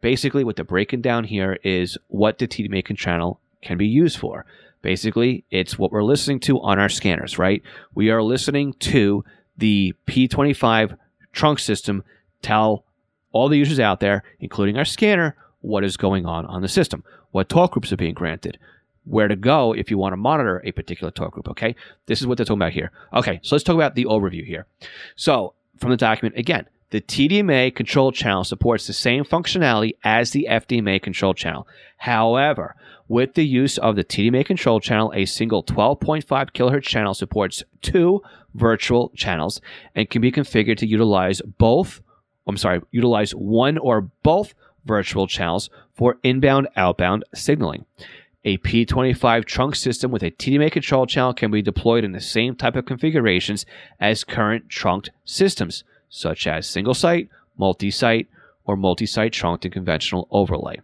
Basically, 0.00 0.44
what 0.44 0.56
they're 0.56 0.64
breaking 0.64 1.02
down 1.02 1.24
here 1.24 1.58
is 1.62 1.98
what 2.08 2.38
the 2.38 2.48
TDMA 2.48 2.96
channel 2.96 3.40
can 3.62 3.76
be 3.76 3.86
used 3.86 4.18
for. 4.18 4.44
Basically, 4.82 5.44
it's 5.50 5.78
what 5.78 5.92
we're 5.92 6.02
listening 6.02 6.40
to 6.40 6.60
on 6.60 6.78
our 6.78 6.88
scanners, 6.88 7.38
right? 7.38 7.62
We 7.94 8.10
are 8.10 8.22
listening 8.22 8.74
to 8.80 9.24
the 9.58 9.94
P25 10.06 10.96
trunk 11.32 11.58
system 11.58 12.02
tell 12.40 12.84
all 13.32 13.48
the 13.48 13.58
users 13.58 13.78
out 13.78 14.00
there, 14.00 14.22
including 14.40 14.78
our 14.78 14.84
scanner, 14.84 15.36
what 15.60 15.84
is 15.84 15.98
going 15.98 16.24
on 16.24 16.46
on 16.46 16.62
the 16.62 16.68
system, 16.68 17.04
what 17.30 17.48
talk 17.48 17.72
groups 17.72 17.92
are 17.92 17.96
being 17.96 18.14
granted, 18.14 18.58
where 19.04 19.28
to 19.28 19.36
go 19.36 19.72
if 19.72 19.90
you 19.90 19.98
want 19.98 20.12
to 20.12 20.16
monitor 20.16 20.62
a 20.64 20.72
particular 20.72 21.10
talk 21.10 21.32
group. 21.32 21.48
Okay, 21.48 21.74
this 22.06 22.20
is 22.20 22.26
what 22.26 22.36
they're 22.36 22.44
talking 22.44 22.60
about 22.60 22.72
here. 22.72 22.92
Okay, 23.14 23.40
so 23.42 23.54
let's 23.54 23.64
talk 23.64 23.74
about 23.74 23.94
the 23.94 24.04
overview 24.04 24.44
here. 24.44 24.66
So 25.16 25.54
from 25.78 25.90
the 25.90 25.96
document 25.96 26.36
again, 26.38 26.66
the 26.90 27.00
TDMA 27.00 27.74
control 27.74 28.10
channel 28.10 28.42
supports 28.42 28.86
the 28.86 28.92
same 28.92 29.24
functionality 29.24 29.92
as 30.02 30.32
the 30.32 30.48
FDMA 30.50 31.00
control 31.00 31.34
channel. 31.34 31.66
However, 31.98 32.74
with 33.06 33.34
the 33.34 33.46
use 33.46 33.78
of 33.78 33.96
the 33.96 34.04
TDMA 34.04 34.44
control 34.44 34.80
channel, 34.80 35.12
a 35.14 35.24
single 35.24 35.62
12.5 35.62 36.24
kilohertz 36.24 36.82
channel 36.82 37.14
supports 37.14 37.62
two 37.80 38.22
virtual 38.54 39.10
channels 39.16 39.60
and 39.94 40.10
can 40.10 40.20
be 40.20 40.32
configured 40.32 40.78
to 40.78 40.86
utilize 40.86 41.40
both. 41.42 42.02
I'm 42.46 42.56
sorry, 42.56 42.80
utilize 42.90 43.32
one 43.32 43.78
or 43.78 44.02
both 44.22 44.54
virtual 44.84 45.26
channels 45.26 45.70
for 45.92 46.16
inbound 46.22 46.68
outbound 46.76 47.24
signaling. 47.34 47.84
A 48.44 48.56
P25 48.58 49.44
trunk 49.44 49.76
system 49.76 50.10
with 50.10 50.22
a 50.22 50.30
TDMA 50.30 50.72
control 50.72 51.06
channel 51.06 51.34
can 51.34 51.50
be 51.50 51.60
deployed 51.60 52.04
in 52.04 52.12
the 52.12 52.20
same 52.20 52.54
type 52.54 52.74
of 52.74 52.86
configurations 52.86 53.66
as 54.00 54.24
current 54.24 54.70
trunked 54.70 55.10
systems, 55.26 55.84
such 56.08 56.46
as 56.46 56.66
single 56.66 56.94
site, 56.94 57.28
multi 57.58 57.90
site, 57.90 58.28
or 58.64 58.76
multi 58.76 59.04
site 59.04 59.34
trunked 59.34 59.66
and 59.66 59.74
conventional 59.74 60.26
overlay. 60.30 60.80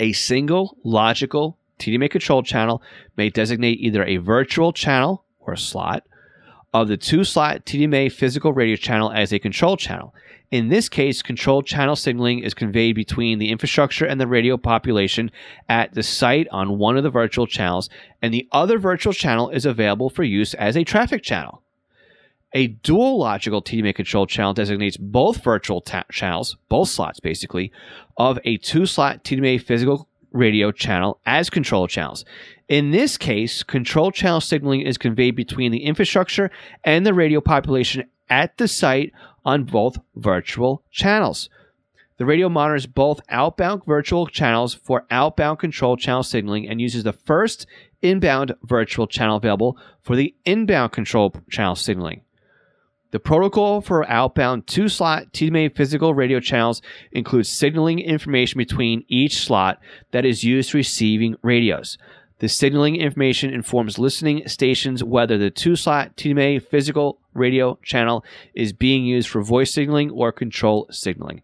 A 0.00 0.12
single 0.12 0.76
logical 0.82 1.56
TDMA 1.78 2.10
control 2.10 2.42
channel 2.42 2.82
may 3.16 3.30
designate 3.30 3.78
either 3.80 4.04
a 4.04 4.16
virtual 4.16 4.72
channel 4.72 5.22
or 5.38 5.54
slot 5.54 6.04
of 6.74 6.88
the 6.88 6.96
two 6.96 7.22
slot 7.22 7.64
TDMA 7.64 8.10
physical 8.10 8.52
radio 8.52 8.76
channel 8.76 9.12
as 9.12 9.32
a 9.32 9.38
control 9.38 9.76
channel 9.76 10.12
in 10.50 10.68
this 10.68 10.88
case, 10.88 11.22
control 11.22 11.62
channel 11.62 11.96
signaling 11.96 12.38
is 12.38 12.54
conveyed 12.54 12.94
between 12.94 13.38
the 13.38 13.50
infrastructure 13.50 14.06
and 14.06 14.20
the 14.20 14.28
radio 14.28 14.56
population 14.56 15.30
at 15.68 15.94
the 15.94 16.02
site 16.02 16.46
on 16.52 16.78
one 16.78 16.96
of 16.96 17.02
the 17.02 17.10
virtual 17.10 17.46
channels, 17.46 17.90
and 18.22 18.32
the 18.32 18.48
other 18.52 18.78
virtual 18.78 19.12
channel 19.12 19.50
is 19.50 19.66
available 19.66 20.08
for 20.08 20.22
use 20.22 20.54
as 20.54 20.76
a 20.76 20.84
traffic 20.84 21.22
channel. 21.22 21.62
A 22.54 22.68
dual 22.68 23.18
logical 23.18 23.60
TDMA 23.60 23.94
control 23.94 24.26
channel 24.26 24.54
designates 24.54 24.96
both 24.96 25.42
virtual 25.42 25.80
ta- 25.80 26.04
channels, 26.12 26.56
both 26.68 26.88
slots 26.88 27.18
basically, 27.18 27.72
of 28.16 28.38
a 28.44 28.56
two 28.58 28.86
slot 28.86 29.24
TDMA 29.24 29.60
physical 29.60 30.08
radio 30.30 30.70
channel 30.70 31.18
as 31.26 31.50
control 31.50 31.88
channels. 31.88 32.24
In 32.68 32.92
this 32.92 33.18
case, 33.18 33.62
control 33.62 34.12
channel 34.12 34.40
signaling 34.40 34.82
is 34.82 34.96
conveyed 34.96 35.34
between 35.34 35.72
the 35.72 35.84
infrastructure 35.84 36.50
and 36.84 37.04
the 37.04 37.14
radio 37.14 37.40
population 37.40 38.08
at 38.28 38.56
the 38.58 38.68
site 38.68 39.12
on 39.46 39.64
both 39.64 39.96
virtual 40.16 40.82
channels. 40.90 41.48
The 42.18 42.26
radio 42.26 42.48
monitors 42.48 42.86
both 42.86 43.20
outbound 43.28 43.84
virtual 43.86 44.26
channels 44.26 44.74
for 44.74 45.06
outbound 45.10 45.58
control 45.58 45.96
channel 45.96 46.22
signaling 46.22 46.68
and 46.68 46.80
uses 46.80 47.04
the 47.04 47.12
first 47.12 47.66
inbound 48.02 48.54
virtual 48.62 49.06
channel 49.06 49.36
available 49.36 49.78
for 50.02 50.16
the 50.16 50.34
inbound 50.44 50.92
control 50.92 51.34
channel 51.50 51.76
signaling. 51.76 52.22
The 53.12 53.20
protocol 53.20 53.80
for 53.80 54.08
outbound 54.10 54.66
two 54.66 54.88
slot 54.88 55.32
TDMA 55.32 55.76
physical 55.76 56.12
radio 56.12 56.40
channels 56.40 56.82
includes 57.12 57.48
signaling 57.48 58.00
information 58.00 58.58
between 58.58 59.04
each 59.08 59.36
slot 59.44 59.78
that 60.10 60.24
is 60.24 60.42
used 60.42 60.70
for 60.72 60.78
receiving 60.78 61.36
radios. 61.42 61.98
The 62.38 62.48
signaling 62.48 62.96
information 62.96 63.54
informs 63.54 63.98
listening 63.98 64.46
stations 64.48 65.04
whether 65.04 65.38
the 65.38 65.50
two 65.50 65.76
slot 65.76 66.16
TDMA 66.16 66.62
physical 66.62 67.20
radio 67.36 67.78
channel 67.82 68.24
is 68.54 68.72
being 68.72 69.04
used 69.04 69.28
for 69.28 69.42
voice 69.42 69.72
signaling 69.72 70.10
or 70.10 70.32
control 70.32 70.86
signaling. 70.90 71.42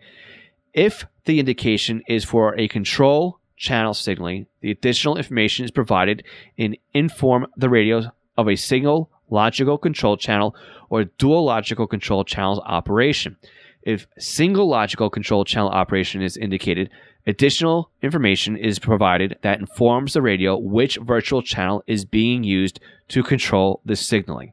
If 0.72 1.04
the 1.24 1.38
indication 1.38 2.02
is 2.08 2.24
for 2.24 2.58
a 2.58 2.68
control 2.68 3.38
channel 3.56 3.94
signaling, 3.94 4.46
the 4.60 4.70
additional 4.70 5.16
information 5.16 5.64
is 5.64 5.70
provided 5.70 6.24
in 6.56 6.76
inform 6.94 7.46
the 7.56 7.68
radio 7.68 8.10
of 8.36 8.48
a 8.48 8.56
single 8.56 9.10
logical 9.30 9.78
control 9.78 10.16
channel 10.16 10.54
or 10.90 11.04
dual 11.04 11.44
logical 11.44 11.86
control 11.86 12.24
channels 12.24 12.60
operation. 12.64 13.36
If 13.82 14.06
single 14.18 14.68
logical 14.68 15.10
control 15.10 15.44
channel 15.44 15.70
operation 15.70 16.22
is 16.22 16.36
indicated, 16.36 16.90
additional 17.26 17.90
information 18.02 18.56
is 18.56 18.78
provided 18.78 19.38
that 19.42 19.58
informs 19.58 20.12
the 20.12 20.22
radio 20.22 20.56
which 20.56 20.98
virtual 21.02 21.42
channel 21.42 21.82
is 21.86 22.04
being 22.04 22.44
used 22.44 22.80
to 23.08 23.22
control 23.22 23.80
the 23.84 23.96
signaling. 23.96 24.52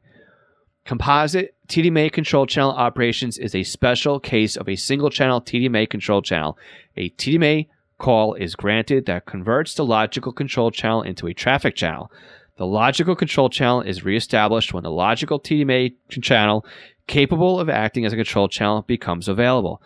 Composite 0.84 1.54
TDMA 1.68 2.10
control 2.10 2.46
channel 2.46 2.72
operations 2.72 3.38
is 3.38 3.54
a 3.54 3.62
special 3.62 4.18
case 4.18 4.56
of 4.56 4.68
a 4.68 4.76
single 4.76 5.10
channel 5.10 5.40
TDMA 5.40 5.88
control 5.88 6.22
channel. 6.22 6.58
A 6.96 7.10
TDMA 7.10 7.68
call 7.98 8.34
is 8.34 8.56
granted 8.56 9.06
that 9.06 9.26
converts 9.26 9.74
the 9.74 9.84
logical 9.84 10.32
control 10.32 10.70
channel 10.70 11.02
into 11.02 11.26
a 11.26 11.34
traffic 11.34 11.76
channel. 11.76 12.10
The 12.56 12.66
logical 12.66 13.14
control 13.14 13.48
channel 13.48 13.82
is 13.82 14.04
reestablished 14.04 14.74
when 14.74 14.82
the 14.82 14.90
logical 14.90 15.38
TDMA 15.38 15.94
channel 16.22 16.64
capable 17.06 17.60
of 17.60 17.68
acting 17.68 18.04
as 18.04 18.12
a 18.12 18.16
control 18.16 18.48
channel 18.48 18.82
becomes 18.82 19.28
available. 19.28 19.80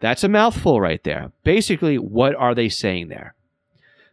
That's 0.00 0.24
a 0.24 0.28
mouthful 0.28 0.80
right 0.80 1.02
there. 1.04 1.32
Basically, 1.44 1.98
what 1.98 2.34
are 2.34 2.54
they 2.54 2.68
saying 2.68 3.08
there? 3.08 3.34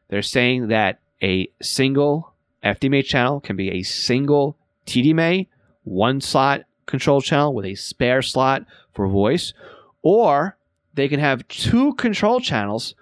They're 0.09 0.21
saying 0.21 0.67
that 0.67 0.99
a 1.21 1.49
single 1.61 2.33
FDMA 2.63 3.03
channel 3.03 3.39
can 3.39 3.55
be 3.55 3.71
a 3.71 3.83
single 3.83 4.57
TDMA, 4.85 5.47
one 5.83 6.21
slot 6.21 6.63
control 6.85 7.21
channel 7.21 7.53
with 7.53 7.65
a 7.65 7.75
spare 7.75 8.21
slot 8.21 8.65
for 8.93 9.07
voice, 9.07 9.53
or 10.01 10.57
they 10.93 11.07
can 11.07 11.19
have 11.19 11.47
two 11.47 11.93
control 11.95 12.39
channels 12.39 12.95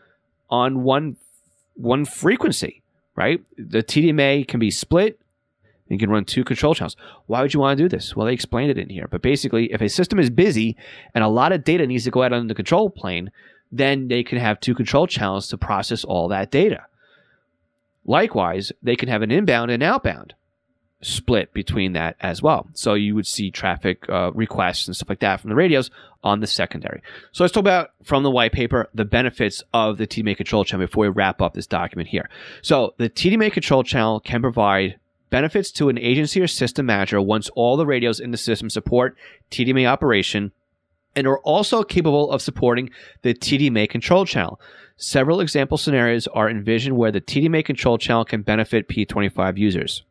on 0.50 0.84
one 0.84 1.18
one 1.76 2.06
frequency 2.06 2.82
right? 3.16 3.42
The 3.58 3.84
TDMA 3.84 4.48
can 4.48 4.60
be 4.60 4.72
split. 4.72 5.20
You 5.88 5.98
can 5.98 6.10
run 6.10 6.24
two 6.24 6.44
control 6.44 6.74
channels. 6.74 6.96
Why 7.28 7.42
would 7.42 7.54
you 7.54 7.60
want 7.60 7.78
to 7.78 7.84
do 7.84 7.90
this? 7.90 8.16
Well, 8.16 8.26
they 8.26 8.34
explained 8.34 8.72
it 8.72 8.78
in 8.78 8.90
here. 8.90 9.08
But 9.10 9.22
basically, 9.22 9.72
if 9.74 9.82
a 9.82 9.90
system 9.90 10.20
is 10.20 10.30
busy 10.30 10.78
and 11.14 11.24
a 11.24 11.28
lot 11.28 11.52
of 11.52 11.66
data 11.66 11.86
needs 11.86 12.06
to 12.06 12.12
go 12.12 12.24
out 12.24 12.32
on 12.32 12.48
the 12.48 12.56
control 12.56 12.90
plane, 12.90 13.30
then 13.72 14.08
they 14.08 14.24
can 14.24 14.38
have 14.38 14.60
two 14.60 14.74
control 14.74 15.06
channels 15.06 15.50
to 15.50 15.58
process 15.58 16.04
all 16.04 16.30
that 16.30 16.50
data. 16.50 16.86
Likewise, 18.06 18.72
they 18.82 18.96
can 18.96 19.10
have 19.10 19.22
an 19.22 19.32
inbound 19.32 19.70
and 19.70 19.84
outbound 19.84 20.34
split 21.02 21.54
between 21.54 21.94
that 21.94 22.16
as 22.20 22.42
well. 22.42 22.68
So 22.74 22.94
you 22.94 23.16
would 23.16 23.28
see 23.28 23.52
traffic 23.52 24.08
uh, 24.10 24.32
requests 24.34 24.88
and 24.88 24.96
stuff 24.96 25.10
like 25.10 25.20
that 25.20 25.40
from 25.40 25.50
the 25.50 25.56
radios 25.56 25.90
on 26.24 26.40
the 26.40 26.48
secondary. 26.48 27.02
So 27.32 27.44
let's 27.44 27.54
talk 27.54 27.62
about 27.62 27.92
from 28.04 28.24
the 28.24 28.32
white 28.32 28.52
paper 28.52 28.90
the 28.94 29.06
benefits 29.06 29.64
of 29.74 29.98
the 29.98 30.08
TDMA 30.08 30.38
control 30.38 30.64
channel 30.64 30.86
before 30.86 31.04
we 31.04 31.10
wrap 31.10 31.42
up 31.42 31.54
this 31.54 31.68
document 31.68 32.10
here. 32.10 32.30
So 32.62 32.94
the 32.98 33.10
TDMA 33.10 33.52
control 33.52 33.84
channel 33.84 34.20
can 34.20 34.42
provide 34.42 35.00
benefits 35.30 35.72
to 35.72 35.90
an 35.90 35.98
agency 35.98 36.42
or 36.42 36.48
system 36.48 36.86
manager 36.86 37.22
once 37.22 37.50
all 37.56 37.78
the 37.78 37.86
radios 37.86 38.20
in 38.20 38.32
the 38.32 38.38
system 38.38 38.70
support 38.70 39.18
TDMA 39.50 39.88
operation 39.88 40.52
and 41.16 41.28
are 41.28 41.40
also 41.40 41.84
capable 41.84 42.32
of 42.32 42.42
supporting 42.42 42.90
the 43.22 43.34
TDMA 43.34 43.90
control 43.90 44.26
channel. 44.26 44.60
Several 44.98 45.40
example 45.40 45.78
scenarios 45.78 46.28
are 46.28 46.50
envisioned 46.50 46.96
where 46.96 47.12
the 47.12 47.22
TDMA 47.22 47.66
control 47.66 47.98
channel 47.98 48.24
can 48.24 48.44
benefit 48.44 48.88
P25 48.88 49.58
users. 49.58 50.04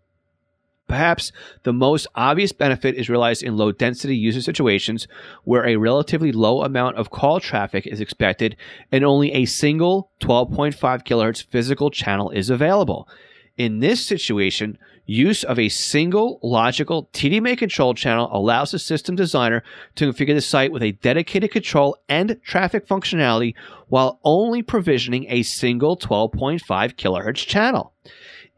Perhaps 0.90 1.31
the 1.62 1.72
most 1.72 2.09
obvious 2.16 2.50
benefit 2.50 2.96
is 2.96 3.09
realized 3.09 3.44
in 3.44 3.57
low 3.57 3.70
density 3.70 4.16
user 4.16 4.42
situations 4.42 5.07
where 5.44 5.64
a 5.64 5.76
relatively 5.76 6.33
low 6.33 6.62
amount 6.64 6.96
of 6.96 7.11
call 7.11 7.38
traffic 7.38 7.87
is 7.87 8.00
expected 8.00 8.57
and 8.90 9.05
only 9.05 9.31
a 9.31 9.44
single 9.44 10.11
12.5 10.20 10.74
kHz 10.74 11.44
physical 11.44 11.90
channel 11.90 12.31
is 12.31 12.50
available. 12.50 13.09
In 13.57 13.79
this 13.79 14.05
situation, 14.05 14.79
use 15.07 15.44
of 15.44 15.61
a 15.61 15.68
single 15.68 16.40
logical 16.42 17.09
TDMA 17.12 17.57
control 17.57 17.94
channel 17.94 18.29
allows 18.33 18.72
the 18.72 18.81
system 18.81 19.14
designer 19.14 19.62
to 19.94 20.12
configure 20.12 20.35
the 20.35 20.40
site 20.40 20.72
with 20.72 20.83
a 20.83 20.92
dedicated 20.92 21.53
control 21.53 21.96
and 22.09 22.40
traffic 22.42 22.85
functionality 22.88 23.55
while 23.87 24.18
only 24.24 24.61
provisioning 24.61 25.26
a 25.29 25.44
single 25.44 25.96
12.5 25.96 26.61
kHz 26.96 27.46
channel. 27.46 27.92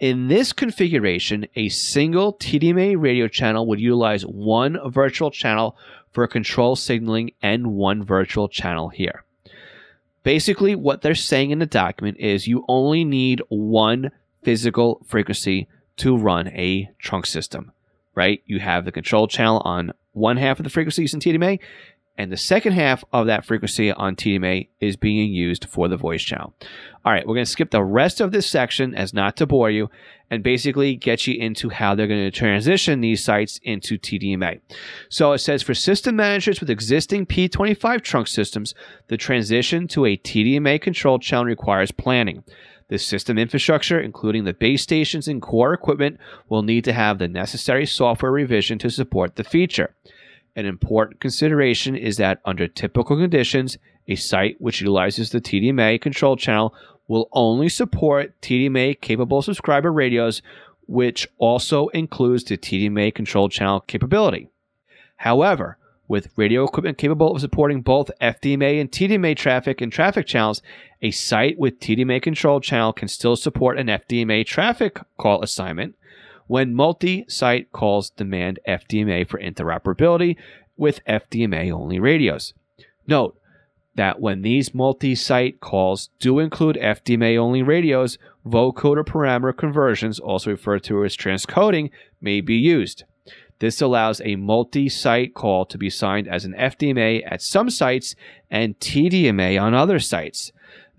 In 0.03 0.27
this 0.27 0.53
configuration, 0.53 1.47
a 1.55 1.69
single 1.69 2.35
TDMA 2.35 3.01
radio 3.01 3.29
channel 3.29 3.69
would 3.69 3.79
utilize 3.79 4.25
one 4.25 4.77
virtual 4.91 5.31
channel 5.31 5.77
for 6.11 6.27
control 6.27 6.75
signaling 6.75 7.31
and 7.41 7.75
one 7.75 8.03
virtual 8.03 8.49
channel 8.49 8.89
here. 8.89 9.23
Basically, 10.25 10.75
what 10.75 11.03
they're 11.03 11.15
saying 11.15 11.53
in 11.53 11.61
the 11.61 11.67
document 11.67 12.19
is 12.19 12.49
you 12.49 12.65
only 12.67 13.05
need 13.05 13.43
one 13.49 14.11
physical 14.43 15.01
frequency 15.07 15.69
to 15.99 16.17
run 16.17 16.49
a 16.49 16.91
trunk 16.99 17.25
system, 17.25 17.71
right? 18.17 18.43
You 18.45 18.59
have 18.59 18.85
the 18.85 18.91
control 18.91 19.29
channel 19.29 19.63
on 19.65 19.93
one 20.11 20.37
half 20.37 20.59
of 20.59 20.65
the 20.65 20.71
frequencies 20.71 21.15
in 21.15 21.21
TDMA, 21.21 21.61
and 22.19 22.31
the 22.31 22.37
second 22.37 22.73
half 22.73 23.05
of 23.13 23.27
that 23.27 23.45
frequency 23.45 23.91
on 23.91 24.17
TDMA 24.17 24.69
is 24.81 24.97
being 24.97 25.33
used 25.33 25.65
for 25.65 25.89
the 25.89 25.97
voice 25.97 26.23
channel. 26.23 26.55
All 27.05 27.13
right, 27.13 27.27
we're 27.27 27.35
going 27.35 27.47
to 27.47 27.51
skip 27.51 27.71
the 27.71 27.83
rest 27.83 28.21
of 28.21 28.33
this 28.33 28.47
section 28.47 28.95
as 28.95 29.15
not 29.15 29.37
to 29.39 29.47
bore 29.47 29.71
you 29.71 29.91
and 30.31 30.43
basically 30.43 30.95
get 30.95 31.27
you 31.27 31.35
into 31.35 31.71
how 31.71 31.95
they're 31.95 32.07
going 32.07 32.25
to 32.25 32.31
transition 32.31 33.01
these 33.01 33.25
sites 33.25 33.59
into 33.63 33.99
TDMA. 33.99 34.61
So 35.09 35.33
it 35.33 35.39
says 35.39 35.63
for 35.63 35.75
system 35.75 36.17
managers 36.17 36.61
with 36.61 36.71
existing 36.71 37.27
P25 37.27 38.03
trunk 38.03 38.29
systems, 38.29 38.75
the 39.09 39.17
transition 39.17 39.89
to 39.89 40.05
a 40.05 40.17
TDMA 40.17 40.81
controlled 40.81 41.23
channel 41.23 41.47
requires 41.47 41.93
planning. 41.93 42.45
The 42.89 42.99
system 42.99 43.39
infrastructure, 43.39 43.99
including 43.99 44.45
the 44.45 44.53
base 44.53 44.83
stations 44.83 45.27
and 45.27 45.41
core 45.41 45.73
equipment, 45.73 46.19
will 46.49 46.63
need 46.63 46.85
to 46.85 46.93
have 46.93 47.19
the 47.19 47.27
necessary 47.27 47.87
software 47.87 48.31
revision 48.31 48.79
to 48.81 48.91
support 48.91 49.37
the 49.37 49.45
feature. 49.45 49.95
An 50.55 50.67
important 50.67 51.21
consideration 51.21 51.97
is 51.97 52.19
that 52.19 52.41
under 52.45 52.69
typical 52.69 53.17
conditions, 53.17 53.79
a 54.07 54.17
site 54.17 54.61
which 54.61 54.81
utilizes 54.81 55.31
the 55.31 55.41
TDMA 55.41 56.01
control 56.01 56.37
channel 56.37 56.75
will 57.09 57.29
only 57.33 57.69
support 57.69 58.39
TDMA 58.43 59.01
capable 59.01 59.41
subscriber 59.41 59.91
radios, 59.91 60.43
which 60.87 61.27
also 61.39 61.89
includes 61.89 62.45
the 62.45 62.59
TDMA 62.59 63.15
control 63.15 63.49
channel 63.49 63.81
capability. 63.81 64.49
However, 65.17 65.79
with 66.07 66.29
radio 66.37 66.65
equipment 66.65 66.99
capable 66.99 67.35
of 67.35 67.41
supporting 67.41 67.81
both 67.81 68.11
FDMA 68.21 68.79
and 68.79 68.91
TDMA 68.91 69.35
traffic 69.35 69.81
and 69.81 69.91
traffic 69.91 70.27
channels, 70.27 70.61
a 71.01 71.11
site 71.11 71.59
with 71.59 71.81
TDMA 71.81 72.21
control 72.21 72.61
channel 72.61 72.93
can 72.93 73.09
still 73.09 73.37
support 73.37 73.79
an 73.79 73.87
FDMA 73.87 74.45
traffic 74.45 75.01
call 75.17 75.43
assignment 75.43 75.97
when 76.47 76.75
multi 76.75 77.25
site 77.29 77.73
calls 77.73 78.11
demand 78.11 78.59
FDMA 78.67 79.29
for 79.29 79.41
interoperability 79.41 80.37
with 80.77 81.05
FDMA 81.07 81.73
only 81.73 81.99
radios. 81.99 82.55
Note 83.07 83.39
that 83.95 84.21
when 84.21 84.43
these 84.43 84.75
multi 84.75 85.15
site 85.15 85.61
calls 85.61 86.11
do 86.19 86.39
include 86.39 86.77
FDMA 86.77 87.39
only 87.39 87.63
radios, 87.63 88.19
vocoder 88.47 89.05
parameter 89.05 89.57
conversions, 89.57 90.19
also 90.19 90.51
referred 90.51 90.83
to 90.85 91.05
as 91.05 91.17
transcoding, 91.17 91.91
may 92.21 92.41
be 92.41 92.57
used. 92.57 93.05
This 93.59 93.81
allows 93.81 94.21
a 94.25 94.37
multi 94.37 94.89
site 94.89 95.35
call 95.35 95.65
to 95.67 95.79
be 95.79 95.89
signed 95.89 96.27
as 96.27 96.45
an 96.45 96.55
FDMA 96.55 97.23
at 97.25 97.43
some 97.43 97.71
sites 97.71 98.17
and 98.51 98.79
TDMA 98.81 99.61
on 99.61 99.75
other 99.75 100.01
sites. 100.01 100.51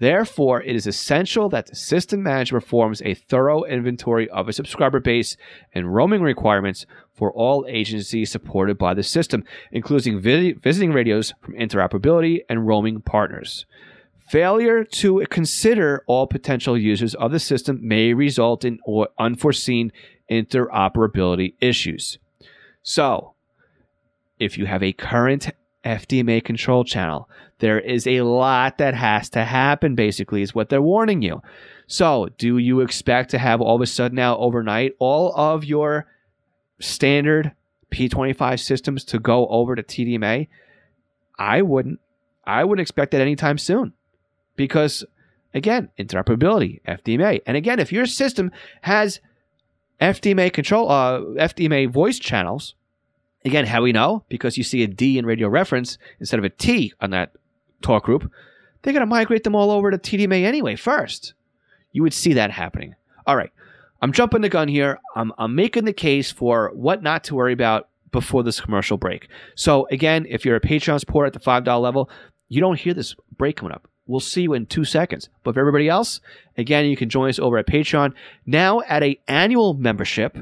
Therefore, 0.03 0.61
it 0.61 0.75
is 0.75 0.85
essential 0.85 1.47
that 1.47 1.67
the 1.67 1.77
system 1.77 2.23
manager 2.23 2.59
performs 2.59 3.01
a 3.05 3.13
thorough 3.13 3.63
inventory 3.63 4.29
of 4.31 4.49
a 4.49 4.51
subscriber 4.51 4.99
base 4.99 5.37
and 5.73 5.95
roaming 5.95 6.21
requirements 6.21 6.85
for 7.13 7.31
all 7.31 7.65
agencies 7.69 8.29
supported 8.29 8.77
by 8.77 8.93
the 8.93 9.01
system, 9.01 9.45
including 9.71 10.19
visiting 10.19 10.91
radios 10.91 11.33
from 11.39 11.53
interoperability 11.53 12.41
and 12.49 12.67
roaming 12.67 12.99
partners. 12.99 13.65
Failure 14.27 14.83
to 14.83 15.25
consider 15.29 16.03
all 16.05 16.27
potential 16.27 16.77
users 16.77 17.15
of 17.15 17.31
the 17.31 17.39
system 17.39 17.79
may 17.81 18.13
result 18.13 18.65
in 18.65 18.79
unforeseen 19.17 19.93
interoperability 20.29 21.53
issues. 21.61 22.17
So, 22.81 23.35
if 24.37 24.57
you 24.57 24.65
have 24.65 24.83
a 24.83 24.91
current 24.91 25.49
FDMA 25.83 26.43
control 26.43 26.83
channel. 26.83 27.29
There 27.59 27.79
is 27.79 28.07
a 28.07 28.21
lot 28.21 28.77
that 28.77 28.93
has 28.93 29.29
to 29.29 29.43
happen, 29.43 29.95
basically, 29.95 30.41
is 30.41 30.55
what 30.55 30.69
they're 30.69 30.81
warning 30.81 31.21
you. 31.21 31.41
So, 31.87 32.29
do 32.37 32.57
you 32.57 32.81
expect 32.81 33.31
to 33.31 33.37
have 33.37 33.61
all 33.61 33.75
of 33.75 33.81
a 33.81 33.85
sudden 33.85 34.15
now 34.15 34.37
overnight 34.37 34.95
all 34.99 35.33
of 35.35 35.63
your 35.63 36.07
standard 36.79 37.51
P25 37.91 38.59
systems 38.59 39.03
to 39.05 39.19
go 39.19 39.47
over 39.47 39.75
to 39.75 39.83
TDMA? 39.83 40.47
I 41.37 41.61
wouldn't. 41.61 41.99
I 42.45 42.63
wouldn't 42.63 42.81
expect 42.81 43.11
that 43.11 43.21
anytime 43.21 43.57
soon 43.57 43.93
because, 44.55 45.05
again, 45.53 45.89
interoperability, 45.97 46.81
FDMA. 46.85 47.41
And 47.45 47.55
again, 47.55 47.79
if 47.79 47.91
your 47.91 48.05
system 48.05 48.51
has 48.81 49.21
FDMA 50.01 50.51
control, 50.51 50.91
uh, 50.91 51.19
FDMA 51.19 51.89
voice 51.89 52.19
channels, 52.19 52.75
again, 53.45 53.65
how 53.65 53.81
we 53.81 53.91
know? 53.91 54.23
Because 54.29 54.57
you 54.57 54.63
see 54.63 54.83
a 54.83 54.87
D 54.87 55.17
in 55.17 55.25
radio 55.25 55.47
reference 55.47 55.97
instead 56.19 56.39
of 56.39 56.45
a 56.45 56.49
T 56.49 56.93
on 57.01 57.11
that 57.11 57.33
talk 57.81 58.03
group, 58.03 58.31
they're 58.81 58.93
going 58.93 59.01
to 59.01 59.07
migrate 59.07 59.43
them 59.43 59.55
all 59.55 59.71
over 59.71 59.91
to 59.91 59.97
TDMA 59.97 60.43
anyway 60.43 60.75
first. 60.75 61.33
You 61.91 62.03
would 62.03 62.13
see 62.13 62.33
that 62.33 62.51
happening. 62.51 62.95
All 63.25 63.35
right. 63.35 63.51
I'm 64.01 64.11
jumping 64.11 64.41
the 64.41 64.49
gun 64.49 64.67
here. 64.67 64.99
I'm, 65.15 65.31
I'm 65.37 65.55
making 65.55 65.85
the 65.85 65.93
case 65.93 66.31
for 66.31 66.71
what 66.73 67.01
not 67.01 67.23
to 67.25 67.35
worry 67.35 67.53
about 67.53 67.87
before 68.11 68.43
this 68.43 68.59
commercial 68.59 68.97
break. 68.97 69.29
So, 69.55 69.87
again, 69.91 70.25
if 70.29 70.43
you're 70.43 70.57
a 70.57 70.61
Patreon 70.61 70.99
supporter 70.99 71.27
at 71.27 71.33
the 71.33 71.39
$5 71.39 71.81
level, 71.81 72.09
you 72.49 72.59
don't 72.59 72.79
hear 72.79 72.93
this 72.93 73.15
break 73.37 73.55
coming 73.55 73.73
up. 73.73 73.87
We'll 74.05 74.19
see 74.19 74.41
you 74.41 74.53
in 74.53 74.65
two 74.65 74.83
seconds. 74.83 75.29
But 75.43 75.53
for 75.53 75.61
everybody 75.61 75.87
else, 75.87 76.19
again, 76.57 76.85
you 76.85 76.97
can 76.97 77.09
join 77.09 77.29
us 77.29 77.39
over 77.39 77.57
at 77.57 77.67
Patreon. 77.67 78.13
Now 78.45 78.81
at 78.81 79.03
a 79.03 79.19
annual 79.27 79.73
membership 79.73 80.37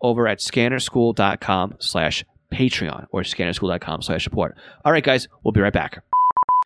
over 0.00 0.26
at 0.26 0.38
scannerschool.com 0.38 1.76
slash 1.78 2.24
Patreon 2.52 3.06
or 3.10 3.22
scannerschool.com 3.22 4.02
slash 4.02 4.24
support. 4.24 4.56
All 4.84 4.92
right, 4.92 5.04
guys, 5.04 5.28
we'll 5.42 5.52
be 5.52 5.60
right 5.60 5.72
back. 5.72 6.02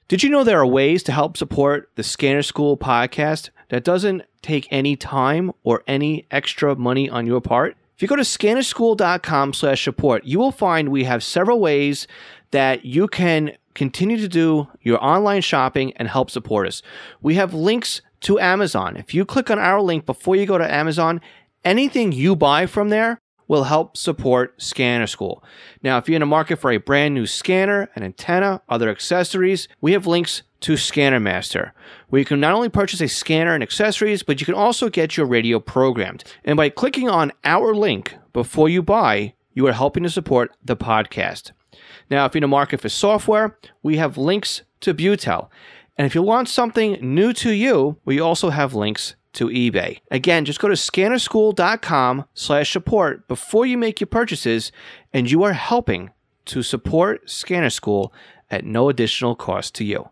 Did 0.08 0.22
you 0.22 0.28
know 0.28 0.44
there 0.44 0.60
are 0.60 0.66
ways 0.66 1.02
to 1.04 1.12
help 1.12 1.36
support 1.36 1.90
the 1.94 2.02
Scanner 2.02 2.42
School 2.42 2.76
podcast 2.76 3.50
that 3.70 3.84
doesn't 3.84 4.22
take 4.42 4.68
any 4.70 4.94
time 4.94 5.52
or 5.64 5.82
any 5.86 6.26
extra 6.30 6.76
money 6.76 7.08
on 7.08 7.26
your 7.26 7.40
part? 7.40 7.76
If 7.96 8.02
you 8.02 8.08
go 8.08 8.16
to 8.16 8.22
scannerschool.com 8.22 9.54
slash 9.54 9.82
support, 9.82 10.24
you 10.24 10.38
will 10.38 10.52
find 10.52 10.88
we 10.88 11.04
have 11.04 11.22
several 11.22 11.60
ways 11.60 12.06
that 12.50 12.84
you 12.84 13.08
can 13.08 13.52
continue 13.74 14.18
to 14.18 14.28
do 14.28 14.68
your 14.82 15.02
online 15.02 15.40
shopping 15.40 15.92
and 15.96 16.08
help 16.08 16.30
support 16.30 16.66
us. 16.66 16.82
We 17.22 17.36
have 17.36 17.54
links 17.54 18.02
to 18.22 18.38
Amazon. 18.38 18.96
If 18.96 19.14
you 19.14 19.24
click 19.24 19.50
on 19.50 19.58
our 19.58 19.80
link 19.80 20.04
before 20.04 20.36
you 20.36 20.46
go 20.46 20.58
to 20.58 20.74
Amazon, 20.74 21.20
anything 21.64 22.12
you 22.12 22.36
buy 22.36 22.66
from 22.66 22.88
there 22.88 23.18
will 23.48 23.64
help 23.64 23.96
support 23.96 24.60
Scanner 24.62 25.06
School. 25.06 25.44
Now, 25.82 25.98
if 25.98 26.08
you're 26.08 26.16
in 26.16 26.20
the 26.20 26.26
market 26.26 26.56
for 26.56 26.70
a 26.70 26.78
brand 26.78 27.14
new 27.14 27.26
scanner, 27.26 27.90
an 27.94 28.02
antenna, 28.02 28.62
other 28.68 28.88
accessories, 28.88 29.68
we 29.80 29.92
have 29.92 30.06
links 30.06 30.42
to 30.60 30.76
Scanner 30.76 31.20
Master, 31.20 31.74
where 32.08 32.20
you 32.20 32.24
can 32.24 32.40
not 32.40 32.54
only 32.54 32.68
purchase 32.68 33.00
a 33.00 33.08
scanner 33.08 33.52
and 33.52 33.62
accessories, 33.62 34.22
but 34.22 34.40
you 34.40 34.46
can 34.46 34.54
also 34.54 34.88
get 34.88 35.16
your 35.16 35.26
radio 35.26 35.58
programmed. 35.58 36.24
And 36.44 36.56
by 36.56 36.68
clicking 36.68 37.08
on 37.08 37.32
our 37.44 37.74
link 37.74 38.16
before 38.32 38.68
you 38.68 38.80
buy, 38.82 39.34
you 39.52 39.66
are 39.66 39.72
helping 39.72 40.04
to 40.04 40.10
support 40.10 40.56
the 40.64 40.76
podcast. 40.76 41.50
Now, 42.10 42.24
if 42.24 42.34
you're 42.34 42.38
in 42.38 42.42
the 42.42 42.48
market 42.48 42.80
for 42.80 42.88
software, 42.88 43.58
we 43.82 43.96
have 43.96 44.16
links 44.16 44.62
to 44.80 44.94
Butel. 44.94 45.48
And 45.98 46.06
if 46.06 46.14
you 46.14 46.22
want 46.22 46.48
something 46.48 46.98
new 47.02 47.32
to 47.34 47.50
you, 47.50 47.98
we 48.04 48.20
also 48.20 48.50
have 48.50 48.74
links 48.74 49.14
to 49.34 49.48
eBay. 49.48 50.00
Again, 50.10 50.44
just 50.44 50.60
go 50.60 50.68
to 50.68 50.74
scannerschool.com 50.74 52.24
slash 52.34 52.72
support 52.72 53.28
before 53.28 53.66
you 53.66 53.78
make 53.78 54.00
your 54.00 54.06
purchases, 54.06 54.72
and 55.12 55.30
you 55.30 55.42
are 55.42 55.52
helping 55.52 56.10
to 56.46 56.62
support 56.62 57.28
Scanner 57.30 57.70
School 57.70 58.12
at 58.50 58.64
no 58.64 58.88
additional 58.88 59.34
cost 59.34 59.74
to 59.76 59.84
you. 59.84 60.08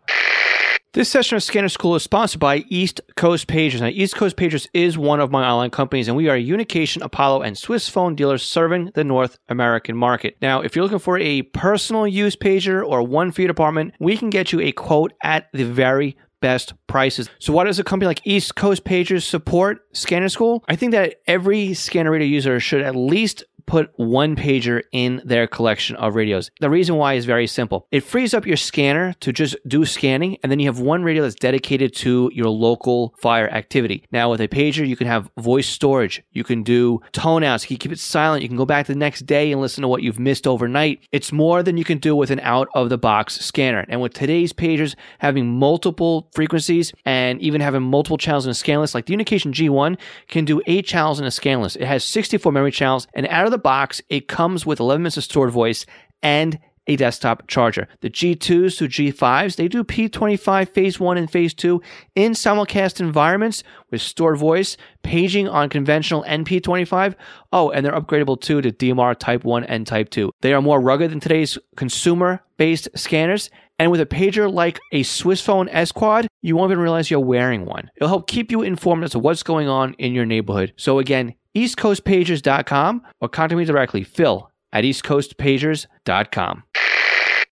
This 0.93 1.07
session 1.07 1.37
of 1.37 1.43
Scanner 1.43 1.69
School 1.69 1.95
is 1.95 2.03
sponsored 2.03 2.41
by 2.41 2.65
East 2.67 2.99
Coast 3.15 3.47
Pagers. 3.47 3.79
Now, 3.79 3.87
East 3.87 4.17
Coast 4.17 4.35
Pagers 4.35 4.67
is 4.73 4.97
one 4.97 5.21
of 5.21 5.31
my 5.31 5.49
online 5.49 5.69
companies, 5.69 6.09
and 6.09 6.17
we 6.17 6.27
are 6.27 6.35
a 6.35 6.45
Unication, 6.45 7.01
Apollo, 7.01 7.43
and 7.43 7.57
Swiss 7.57 7.87
phone 7.87 8.13
dealers 8.13 8.43
serving 8.43 8.91
the 8.93 9.05
North 9.05 9.39
American 9.47 9.95
market. 9.95 10.35
Now, 10.41 10.59
if 10.59 10.75
you're 10.75 10.83
looking 10.83 10.99
for 10.99 11.17
a 11.17 11.43
personal 11.43 12.05
use 12.05 12.35
pager 12.35 12.85
or 12.85 13.03
one 13.03 13.31
for 13.31 13.41
your 13.41 13.47
department, 13.47 13.93
we 14.01 14.17
can 14.17 14.29
get 14.29 14.51
you 14.51 14.59
a 14.59 14.73
quote 14.73 15.13
at 15.23 15.47
the 15.53 15.63
very 15.63 16.17
best 16.41 16.73
prices. 16.87 17.29
So 17.39 17.53
why 17.53 17.63
does 17.63 17.79
a 17.79 17.83
company 17.83 18.07
like 18.07 18.21
East 18.25 18.55
Coast 18.55 18.83
Pagers 18.83 19.23
support 19.23 19.87
Scanner 19.93 20.29
School? 20.29 20.63
I 20.67 20.75
think 20.75 20.91
that 20.91 21.15
every 21.27 21.73
scanner 21.73 22.11
radio 22.11 22.27
user 22.27 22.59
should 22.59 22.81
at 22.81 22.95
least 22.95 23.43
put 23.65 23.91
one 23.95 24.35
pager 24.35 24.81
in 24.91 25.21
their 25.25 25.47
collection 25.47 25.95
of 25.95 26.15
radios. 26.15 26.51
The 26.59 26.69
reason 26.69 26.95
why 26.95 27.13
is 27.13 27.25
very 27.25 27.47
simple. 27.47 27.87
It 27.91 28.01
frees 28.01 28.33
up 28.33 28.45
your 28.45 28.57
scanner 28.57 29.13
to 29.21 29.31
just 29.31 29.55
do 29.67 29.85
scanning, 29.85 30.37
and 30.43 30.51
then 30.51 30.59
you 30.59 30.67
have 30.67 30.79
one 30.79 31.03
radio 31.03 31.23
that's 31.23 31.35
dedicated 31.35 31.95
to 31.97 32.31
your 32.33 32.49
local 32.49 33.13
fire 33.19 33.49
activity. 33.49 34.05
Now, 34.11 34.31
with 34.31 34.41
a 34.41 34.47
pager, 34.47 34.87
you 34.87 34.95
can 34.95 35.07
have 35.07 35.29
voice 35.37 35.67
storage, 35.67 36.23
you 36.31 36.43
can 36.43 36.63
do 36.63 36.99
tone 37.11 37.43
outs, 37.43 37.63
you 37.63 37.69
can 37.69 37.77
keep 37.77 37.91
it 37.91 37.99
silent, 37.99 38.43
you 38.43 38.47
can 38.47 38.57
go 38.57 38.65
back 38.65 38.87
the 38.87 38.95
next 38.95 39.25
day 39.25 39.51
and 39.51 39.61
listen 39.61 39.81
to 39.81 39.87
what 39.87 40.03
you've 40.03 40.19
missed 40.19 40.47
overnight. 40.47 40.99
It's 41.11 41.31
more 41.31 41.63
than 41.63 41.77
you 41.77 41.83
can 41.83 41.97
do 41.97 42.15
with 42.15 42.31
an 42.31 42.39
out 42.41 42.67
of 42.73 42.89
the 42.89 42.97
box 42.97 43.39
scanner. 43.39 43.85
And 43.87 44.01
with 44.01 44.13
today's 44.13 44.53
pagers 44.53 44.95
having 45.19 45.47
multiple 45.47 46.29
frequencies 46.33 46.93
and 47.05 47.41
even 47.41 47.61
having 47.61 47.83
multiple 47.83 48.17
channels 48.17 48.45
in 48.45 48.51
a 48.51 48.55
scan 48.55 48.79
list, 48.79 48.95
like 48.95 49.05
the 49.05 49.13
Unication 49.13 49.53
G1 49.53 49.97
can 50.27 50.45
do 50.45 50.61
eight 50.65 50.85
channels 50.85 51.19
in 51.19 51.25
a 51.25 51.31
scan 51.31 51.61
list. 51.61 51.77
It 51.77 51.85
has 51.85 52.03
64 52.03 52.51
memory 52.51 52.71
channels, 52.71 53.07
and 53.13 53.27
out 53.27 53.45
of 53.45 53.50
the 53.51 53.57
box, 53.57 54.01
it 54.09 54.27
comes 54.27 54.65
with 54.65 54.79
11 54.79 55.03
minutes 55.03 55.17
of 55.17 55.23
stored 55.23 55.51
voice 55.51 55.85
and 56.23 56.59
a 56.87 56.95
desktop 56.95 57.47
charger. 57.47 57.87
The 58.01 58.09
G2s 58.09 58.77
to 58.77 58.87
G5s, 58.87 59.55
they 59.55 59.67
do 59.67 59.83
P25 59.83 60.69
phase 60.69 60.99
1 60.99 61.17
and 61.17 61.29
phase 61.29 61.53
2 61.53 61.81
in 62.15 62.31
simulcast 62.31 62.99
environments 62.99 63.63
with 63.91 64.01
stored 64.01 64.37
voice, 64.37 64.77
paging 65.03 65.47
on 65.47 65.69
conventional 65.69 66.23
NP25. 66.23 67.15
Oh, 67.53 67.69
and 67.69 67.85
they're 67.85 67.93
upgradable 67.93 68.39
too 68.39 68.61
to 68.61 68.71
DMR 68.71 69.17
Type 69.17 69.43
1 69.43 69.63
and 69.65 69.85
Type 69.85 70.09
2. 70.09 70.31
They 70.41 70.53
are 70.53 70.61
more 70.61 70.81
rugged 70.81 71.11
than 71.11 71.19
today's 71.19 71.57
consumer 71.75 72.41
based 72.57 72.89
scanners. 72.95 73.49
And 73.79 73.89
with 73.89 74.01
a 74.01 74.05
pager 74.05 74.51
like 74.51 74.79
a 74.91 75.01
Swiss 75.01 75.41
Phone 75.41 75.67
S 75.69 75.91
Quad, 75.91 76.27
you 76.43 76.55
won't 76.55 76.71
even 76.71 76.83
realize 76.83 77.09
you're 77.09 77.19
wearing 77.19 77.65
one. 77.65 77.89
It'll 77.95 78.09
help 78.09 78.27
keep 78.27 78.51
you 78.51 78.61
informed 78.61 79.03
as 79.03 79.11
to 79.11 79.19
what's 79.19 79.41
going 79.41 79.67
on 79.67 79.93
in 79.95 80.13
your 80.13 80.25
neighborhood. 80.25 80.73
So 80.77 80.99
again, 80.99 81.33
eastcoastpagers.com 81.55 83.01
or 83.19 83.29
contact 83.29 83.57
me 83.57 83.65
directly, 83.65 84.03
Phil 84.03 84.49
at 84.73 84.83
eastcoastpagers.com. 84.83 86.63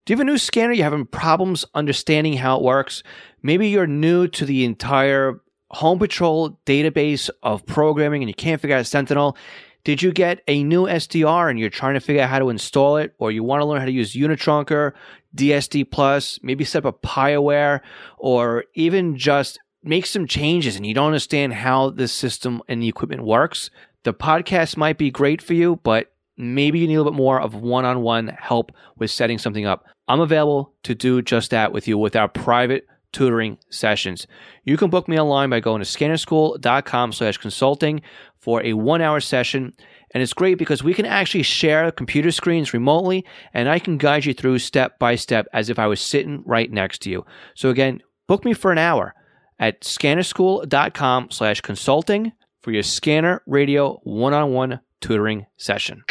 Do 0.05 0.13
you 0.13 0.17
have 0.17 0.21
a 0.21 0.31
new 0.31 0.37
scanner? 0.37 0.73
You're 0.73 0.85
having 0.85 1.05
problems 1.05 1.65
understanding 1.75 2.33
how 2.33 2.57
it 2.57 2.63
works? 2.63 3.03
Maybe 3.43 3.67
you're 3.67 3.87
new 3.87 4.27
to 4.29 4.45
the 4.45 4.65
entire 4.65 5.41
Home 5.71 5.99
Patrol 5.99 6.59
database 6.65 7.29
of 7.43 7.65
programming 7.65 8.23
and 8.23 8.29
you 8.29 8.33
can't 8.33 8.59
figure 8.59 8.75
out 8.75 8.87
Sentinel. 8.87 9.37
Did 9.83 10.01
you 10.01 10.11
get 10.11 10.41
a 10.47 10.63
new 10.63 10.85
SDR 10.85 11.49
and 11.49 11.59
you're 11.59 11.69
trying 11.69 11.93
to 11.93 11.99
figure 11.99 12.23
out 12.23 12.29
how 12.29 12.39
to 12.39 12.49
install 12.49 12.97
it, 12.97 13.13
or 13.19 13.31
you 13.31 13.43
want 13.43 13.61
to 13.61 13.65
learn 13.65 13.79
how 13.79 13.85
to 13.85 13.91
use 13.91 14.13
Unitrunker, 14.13 14.93
DSD 15.35 15.89
Plus, 15.89 16.39
maybe 16.41 16.65
set 16.65 16.85
up 16.85 16.95
a 17.03 17.07
PiAware, 17.07 17.81
or 18.17 18.65
even 18.73 19.15
just 19.15 19.59
make 19.83 20.05
some 20.05 20.27
changes 20.27 20.75
and 20.75 20.85
you 20.85 20.93
don't 20.93 21.07
understand 21.07 21.53
how 21.53 21.91
the 21.91 22.07
system 22.07 22.61
and 22.67 22.81
the 22.81 22.87
equipment 22.87 23.23
works? 23.23 23.69
The 24.03 24.13
podcast 24.13 24.77
might 24.77 24.97
be 24.97 25.11
great 25.11 25.41
for 25.41 25.53
you, 25.53 25.77
but 25.83 26.11
maybe 26.37 26.79
you 26.79 26.87
need 26.87 26.95
a 26.95 26.99
little 26.99 27.11
bit 27.11 27.17
more 27.17 27.39
of 27.39 27.55
one 27.55 27.85
on 27.85 28.01
one 28.01 28.27
help 28.39 28.71
with 28.97 29.11
setting 29.11 29.37
something 29.37 29.65
up. 29.65 29.85
I'm 30.07 30.21
available 30.21 30.73
to 30.83 30.95
do 30.95 31.21
just 31.21 31.51
that 31.51 31.71
with 31.71 31.87
you 31.87 31.97
with 31.97 32.15
our 32.15 32.27
private 32.27 32.87
tutoring 33.11 33.57
sessions. 33.69 34.27
You 34.63 34.77
can 34.77 34.89
book 34.89 35.07
me 35.07 35.19
online 35.19 35.49
by 35.49 35.59
going 35.59 35.81
to 35.81 35.85
scannerschool.com 35.85 37.11
slash 37.11 37.37
consulting 37.37 38.01
for 38.37 38.63
a 38.63 38.73
one 38.73 39.01
hour 39.01 39.19
session. 39.19 39.73
And 40.13 40.23
it's 40.23 40.33
great 40.33 40.57
because 40.57 40.83
we 40.83 40.93
can 40.93 41.05
actually 41.05 41.43
share 41.43 41.91
computer 41.91 42.31
screens 42.31 42.73
remotely 42.73 43.25
and 43.53 43.69
I 43.69 43.79
can 43.79 43.97
guide 43.97 44.25
you 44.25 44.33
through 44.33 44.59
step 44.59 44.97
by 44.97 45.15
step 45.15 45.47
as 45.53 45.69
if 45.69 45.77
I 45.77 45.87
was 45.87 46.01
sitting 46.01 46.43
right 46.45 46.71
next 46.71 46.99
to 47.03 47.09
you. 47.09 47.25
So 47.55 47.69
again, 47.69 48.01
book 48.27 48.45
me 48.45 48.53
for 48.53 48.71
an 48.71 48.77
hour 48.77 49.13
at 49.59 49.81
scannerschool.com 49.81 51.31
slash 51.31 51.61
consulting 51.61 52.31
for 52.61 52.71
your 52.71 52.83
scanner 52.83 53.41
radio 53.45 53.99
one 54.03 54.33
on 54.33 54.51
one 54.51 54.79
tutoring 55.01 55.45
session. 55.57 56.03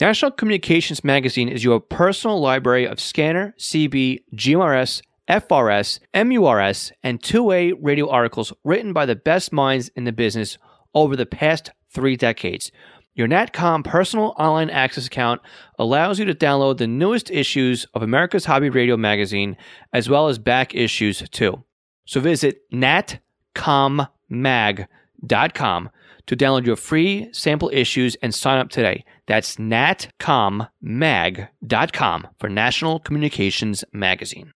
National 0.00 0.30
Communications 0.30 1.04
Magazine 1.04 1.48
is 1.48 1.62
your 1.62 1.80
personal 1.80 2.40
library 2.40 2.86
of 2.86 2.98
scanner, 2.98 3.54
CB, 3.58 4.24
GMRS, 4.34 5.02
FRS, 5.28 6.00
MURS, 6.14 6.92
and 7.02 7.22
two 7.22 7.44
way 7.44 7.72
radio 7.72 8.08
articles 8.08 8.52
written 8.64 8.92
by 8.92 9.06
the 9.06 9.14
best 9.14 9.52
minds 9.52 9.90
in 9.94 10.04
the 10.04 10.12
business 10.12 10.58
over 10.94 11.14
the 11.14 11.26
past 11.26 11.70
three 11.90 12.16
decades. 12.16 12.72
Your 13.14 13.28
NatCom 13.28 13.84
personal 13.84 14.34
online 14.38 14.70
access 14.70 15.06
account 15.06 15.42
allows 15.78 16.18
you 16.18 16.24
to 16.24 16.34
download 16.34 16.78
the 16.78 16.86
newest 16.86 17.30
issues 17.30 17.86
of 17.94 18.02
America's 18.02 18.46
Hobby 18.46 18.70
Radio 18.70 18.96
magazine, 18.96 19.56
as 19.92 20.08
well 20.08 20.28
as 20.28 20.38
back 20.38 20.74
issues 20.74 21.22
too. 21.30 21.62
So 22.06 22.20
visit 22.20 22.62
natcommag.com 22.72 24.88
natcommag.com 25.26 25.90
to 26.26 26.36
download 26.36 26.66
your 26.66 26.76
free 26.76 27.28
sample 27.32 27.70
issues 27.72 28.14
and 28.16 28.34
sign 28.34 28.58
up 28.58 28.68
today. 28.70 29.04
That's 29.26 29.56
natcommag.com 29.56 32.28
for 32.38 32.48
National 32.48 33.00
Communications 33.00 33.84
Magazine. 33.92 34.52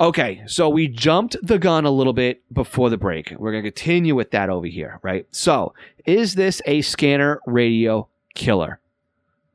Okay, 0.00 0.42
so 0.46 0.68
we 0.68 0.88
jumped 0.88 1.36
the 1.42 1.58
gun 1.58 1.84
a 1.84 1.90
little 1.90 2.12
bit 2.12 2.42
before 2.52 2.90
the 2.90 2.96
break. 2.96 3.32
We're 3.38 3.52
going 3.52 3.62
to 3.62 3.70
continue 3.70 4.16
with 4.16 4.32
that 4.32 4.50
over 4.50 4.66
here, 4.66 4.98
right? 5.02 5.24
So, 5.30 5.72
is 6.04 6.34
this 6.34 6.60
a 6.66 6.82
scanner 6.82 7.40
radio 7.46 8.08
killer? 8.34 8.80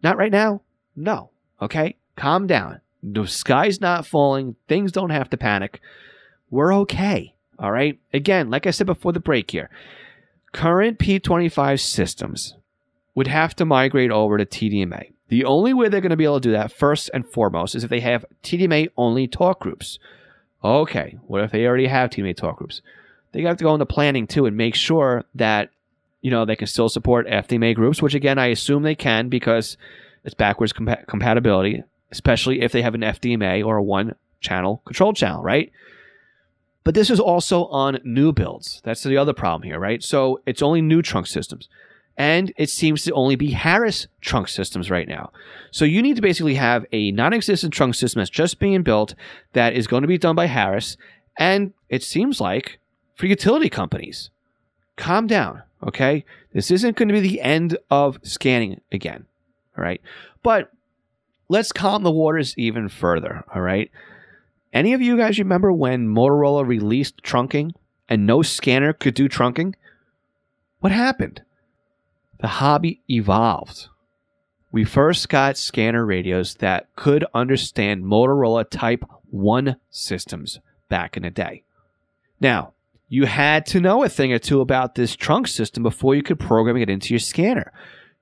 Not 0.01 0.17
right 0.17 0.31
now. 0.31 0.61
No. 0.95 1.31
Okay? 1.61 1.97
Calm 2.15 2.47
down. 2.47 2.79
The 3.03 3.27
sky's 3.27 3.81
not 3.81 4.05
falling. 4.05 4.55
Things 4.69 4.93
don't 4.93 5.09
have 5.09 5.29
to 5.31 5.37
panic. 5.37 5.81
We're 6.49 6.73
okay. 6.73 7.35
All 7.57 7.73
right? 7.73 7.99
Again, 8.13 8.49
like 8.49 8.65
I 8.65 8.71
said 8.71 8.87
before 8.87 9.11
the 9.11 9.19
break 9.19 9.51
here, 9.51 9.69
current 10.51 10.99
P25 10.99 11.79
systems 11.79 12.55
would 13.15 13.27
have 13.27 13.55
to 13.55 13.65
migrate 13.65 14.11
over 14.11 14.37
to 14.37 14.45
TDMA. 14.45 15.11
The 15.29 15.45
only 15.45 15.73
way 15.73 15.89
they're 15.89 16.01
going 16.01 16.09
to 16.09 16.17
be 16.17 16.23
able 16.23 16.39
to 16.39 16.49
do 16.49 16.51
that, 16.53 16.71
first 16.71 17.09
and 17.13 17.27
foremost, 17.27 17.75
is 17.75 17.83
if 17.83 17.89
they 17.89 17.99
have 17.99 18.25
TDMA 18.43 18.89
only 18.97 19.27
talk 19.27 19.59
groups. 19.59 19.99
Okay, 20.63 21.17
what 21.27 21.43
if 21.43 21.51
they 21.51 21.65
already 21.65 21.87
have 21.87 22.09
TDMA 22.09 22.35
talk 22.35 22.57
groups? 22.57 22.81
They 23.31 23.43
have 23.43 23.57
to 23.57 23.63
go 23.63 23.73
into 23.73 23.85
planning 23.85 24.25
too 24.25 24.45
and 24.45 24.57
make 24.57 24.75
sure 24.75 25.23
that 25.35 25.69
you 26.21 26.31
know 26.31 26.45
they 26.45 26.55
can 26.55 26.67
still 26.67 26.89
support 26.89 27.27
FDMA 27.27 27.75
groups, 27.75 28.01
which 28.01 28.15
again 28.15 28.39
I 28.39 28.47
assume 28.47 28.83
they 28.83 28.95
can 28.95 29.29
because 29.29 29.77
it's 30.25 30.33
backwards 30.33 30.73
compa- 30.73 31.05
compatibility, 31.05 31.83
especially 32.11 32.61
if 32.61 32.71
they 32.71 32.81
have 32.81 32.95
an 32.95 33.01
FDMA 33.01 33.63
or 33.63 33.77
a 33.77 33.83
one 33.83 34.15
channel 34.41 34.81
control 34.85 35.13
channel, 35.13 35.43
right? 35.43 35.71
But 36.83 36.95
this 36.95 37.09
is 37.09 37.19
also 37.19 37.65
on 37.65 37.99
new 38.03 38.31
builds. 38.31 38.81
That's 38.83 39.03
the 39.03 39.17
other 39.17 39.33
problem 39.33 39.63
here, 39.63 39.79
right? 39.79 40.01
So 40.03 40.41
it's 40.45 40.61
only 40.61 40.81
new 40.81 41.01
trunk 41.01 41.27
systems. 41.27 41.67
And 42.17 42.51
it 42.57 42.69
seems 42.69 43.03
to 43.03 43.13
only 43.13 43.37
be 43.37 43.51
Harris 43.51 44.07
trunk 44.19 44.49
systems 44.49 44.91
right 44.91 45.07
now. 45.07 45.31
So 45.71 45.85
you 45.85 46.01
need 46.01 46.17
to 46.17 46.21
basically 46.21 46.55
have 46.55 46.85
a 46.91 47.11
non 47.11 47.33
existent 47.33 47.73
trunk 47.73 47.95
system 47.95 48.19
that's 48.19 48.29
just 48.29 48.59
being 48.59 48.83
built 48.83 49.15
that 49.53 49.73
is 49.73 49.87
going 49.87 50.01
to 50.01 50.07
be 50.07 50.17
done 50.17 50.35
by 50.35 50.47
Harris. 50.47 50.97
And 51.37 51.73
it 51.87 52.03
seems 52.03 52.41
like 52.41 52.79
for 53.15 53.25
utility 53.25 53.69
companies, 53.69 54.29
calm 54.97 55.27
down, 55.27 55.63
okay? 55.81 56.25
This 56.53 56.71
isn't 56.71 56.97
going 56.97 57.07
to 57.07 57.13
be 57.13 57.21
the 57.21 57.41
end 57.41 57.77
of 57.89 58.19
scanning 58.23 58.81
again, 58.91 59.25
all 59.77 59.83
right? 59.83 60.01
But 60.43 60.71
let's 61.47 61.71
calm 61.71 62.03
the 62.03 62.11
waters 62.11 62.53
even 62.57 62.89
further, 62.89 63.45
all 63.53 63.61
right? 63.61 63.89
Any 64.71 64.93
of 64.93 65.01
you 65.01 65.17
guys 65.17 65.39
remember 65.39 65.71
when 65.71 66.07
Motorola 66.07 66.65
released 66.65 67.23
trunking 67.23 67.71
and 68.07 68.25
no 68.25 68.41
scanner 68.41 68.93
could 68.93 69.15
do 69.15 69.27
trunking? 69.27 69.73
What 70.79 70.91
happened? 70.91 71.41
The 72.39 72.47
hobby 72.47 73.01
evolved. 73.09 73.87
We 74.71 74.85
first 74.85 75.27
got 75.29 75.57
scanner 75.57 76.05
radios 76.05 76.55
that 76.55 76.95
could 76.95 77.25
understand 77.33 78.03
Motorola 78.03 78.69
Type 78.69 79.03
1 79.31 79.77
systems 79.89 80.59
back 80.87 81.17
in 81.17 81.23
the 81.23 81.31
day. 81.31 81.63
Now, 82.39 82.73
you 83.07 83.25
had 83.25 83.65
to 83.67 83.79
know 83.79 84.03
a 84.03 84.09
thing 84.09 84.31
or 84.31 84.37
two 84.37 84.61
about 84.61 84.93
this 84.93 85.15
trunk 85.15 85.47
system 85.47 85.81
before 85.81 86.13
you 86.13 86.21
could 86.21 86.39
program 86.39 86.77
it 86.77 86.89
into 86.89 87.13
your 87.13 87.19
scanner. 87.19 87.73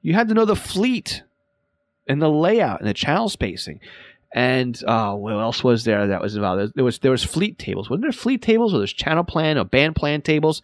You 0.01 0.13
had 0.13 0.29
to 0.29 0.33
know 0.33 0.45
the 0.45 0.55
fleet 0.55 1.23
and 2.07 2.21
the 2.21 2.29
layout 2.29 2.79
and 2.79 2.88
the 2.88 2.93
channel 2.93 3.27
spacing. 3.27 3.81
And 4.38 4.80
uh, 4.84 5.15
what 5.15 5.34
else 5.34 5.63
was 5.63 5.84
there 5.84 6.06
that 6.06 6.21
was 6.21 6.36
involved? 6.36 6.73
There 6.76 6.86
was 6.86 7.00
there 7.00 7.10
was 7.10 7.23
fleet 7.23 7.58
tables. 7.58 7.89
Wasn't 7.89 8.04
there 8.04 8.12
fleet 8.12 8.43
tables 8.43 8.71
or 8.71 8.78
there's 8.78 8.93
channel 8.93 9.23
plan 9.23 9.58
or 9.58 9.65
band 9.65 9.95
plan 9.95 10.21
tables? 10.21 10.62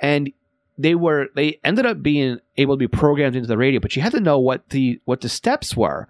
And 0.00 0.32
they 0.78 0.94
were 0.94 1.26
they 1.34 1.60
ended 1.62 1.84
up 1.84 2.02
being 2.02 2.38
able 2.56 2.74
to 2.74 2.78
be 2.78 2.88
programmed 2.88 3.36
into 3.36 3.48
the 3.48 3.58
radio, 3.58 3.80
but 3.80 3.94
you 3.94 4.00
had 4.00 4.12
to 4.12 4.20
know 4.20 4.38
what 4.38 4.66
the 4.70 4.98
what 5.04 5.20
the 5.20 5.28
steps 5.28 5.76
were 5.76 6.08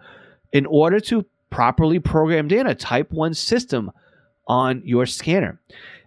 in 0.53 0.65
order 0.65 1.01
to 1.01 1.27
properly 1.51 1.99
program 1.99 2.49
in 2.53 2.69
a 2.69 2.75
type 2.77 3.11
1 3.11 3.35
system 3.35 3.91
on 4.47 4.81
your 4.85 5.05
scanner. 5.05 5.59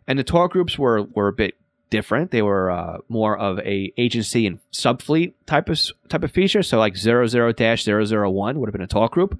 And 0.07 0.17
the 0.17 0.23
talk 0.23 0.53
groups 0.53 0.79
were 0.79 1.03
were 1.03 1.27
a 1.27 1.33
bit 1.33 1.55
different. 1.89 2.31
They 2.31 2.41
were 2.41 2.71
uh, 2.71 2.99
more 3.09 3.37
of 3.37 3.59
a 3.59 3.91
agency 3.97 4.47
and 4.47 4.59
subfleet 4.71 5.33
type 5.45 5.67
of 5.67 5.77
type 6.07 6.23
of 6.23 6.31
feature. 6.31 6.63
So 6.63 6.79
like 6.79 6.93
00-001 6.93 8.55
would 8.55 8.69
have 8.69 8.73
been 8.73 8.81
a 8.81 8.87
talk 8.87 9.11
group. 9.11 9.37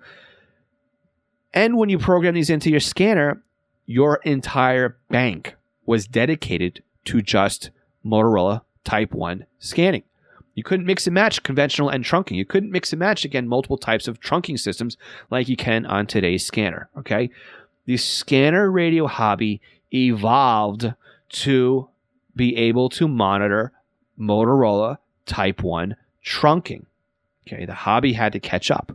And 1.56 1.78
when 1.78 1.89
you 1.89 1.98
program 1.98 2.36
these 2.36 2.50
into 2.50 2.70
your 2.70 2.82
scanner, 2.82 3.41
your 3.86 4.18
entire 4.18 4.98
bank 5.10 5.56
was 5.86 6.06
dedicated 6.06 6.84
to 7.06 7.22
just 7.22 7.72
Motorola 8.06 8.62
Type 8.84 9.13
1 9.13 9.46
scanning. 9.58 10.04
You 10.54 10.63
couldn't 10.63 10.86
mix 10.86 11.08
and 11.08 11.13
match 11.13 11.44
conventional 11.44 11.89
and 11.89 12.04
trunking. 12.04 12.36
You 12.36 12.46
couldn't 12.46 12.72
mix 12.72 12.94
and 12.94 13.00
match, 13.00 13.26
again, 13.26 13.48
multiple 13.48 13.78
types 13.78 14.08
of 14.08 14.20
trunking 14.20 14.60
systems 14.60 14.98
like 15.32 15.50
you 15.50 15.56
can 15.56 15.86
on 15.86 16.08
today's 16.08 16.46
scanner. 16.46 16.89
Okay. 16.98 17.30
The 17.86 17.98
scanner 17.98 18.70
radio 18.70 19.08
hobby 19.08 19.62
evolved 19.94 20.94
to 21.30 21.89
be 22.36 22.56
able 22.58 22.89
to 22.89 23.08
monitor 23.08 23.72
Motorola 24.20 24.98
Type 25.26 25.63
1 25.63 25.96
trunking. 26.24 26.86
Okay. 27.48 27.65
The 27.65 27.74
hobby 27.74 28.13
had 28.13 28.34
to 28.34 28.39
catch 28.39 28.70
up. 28.70 28.91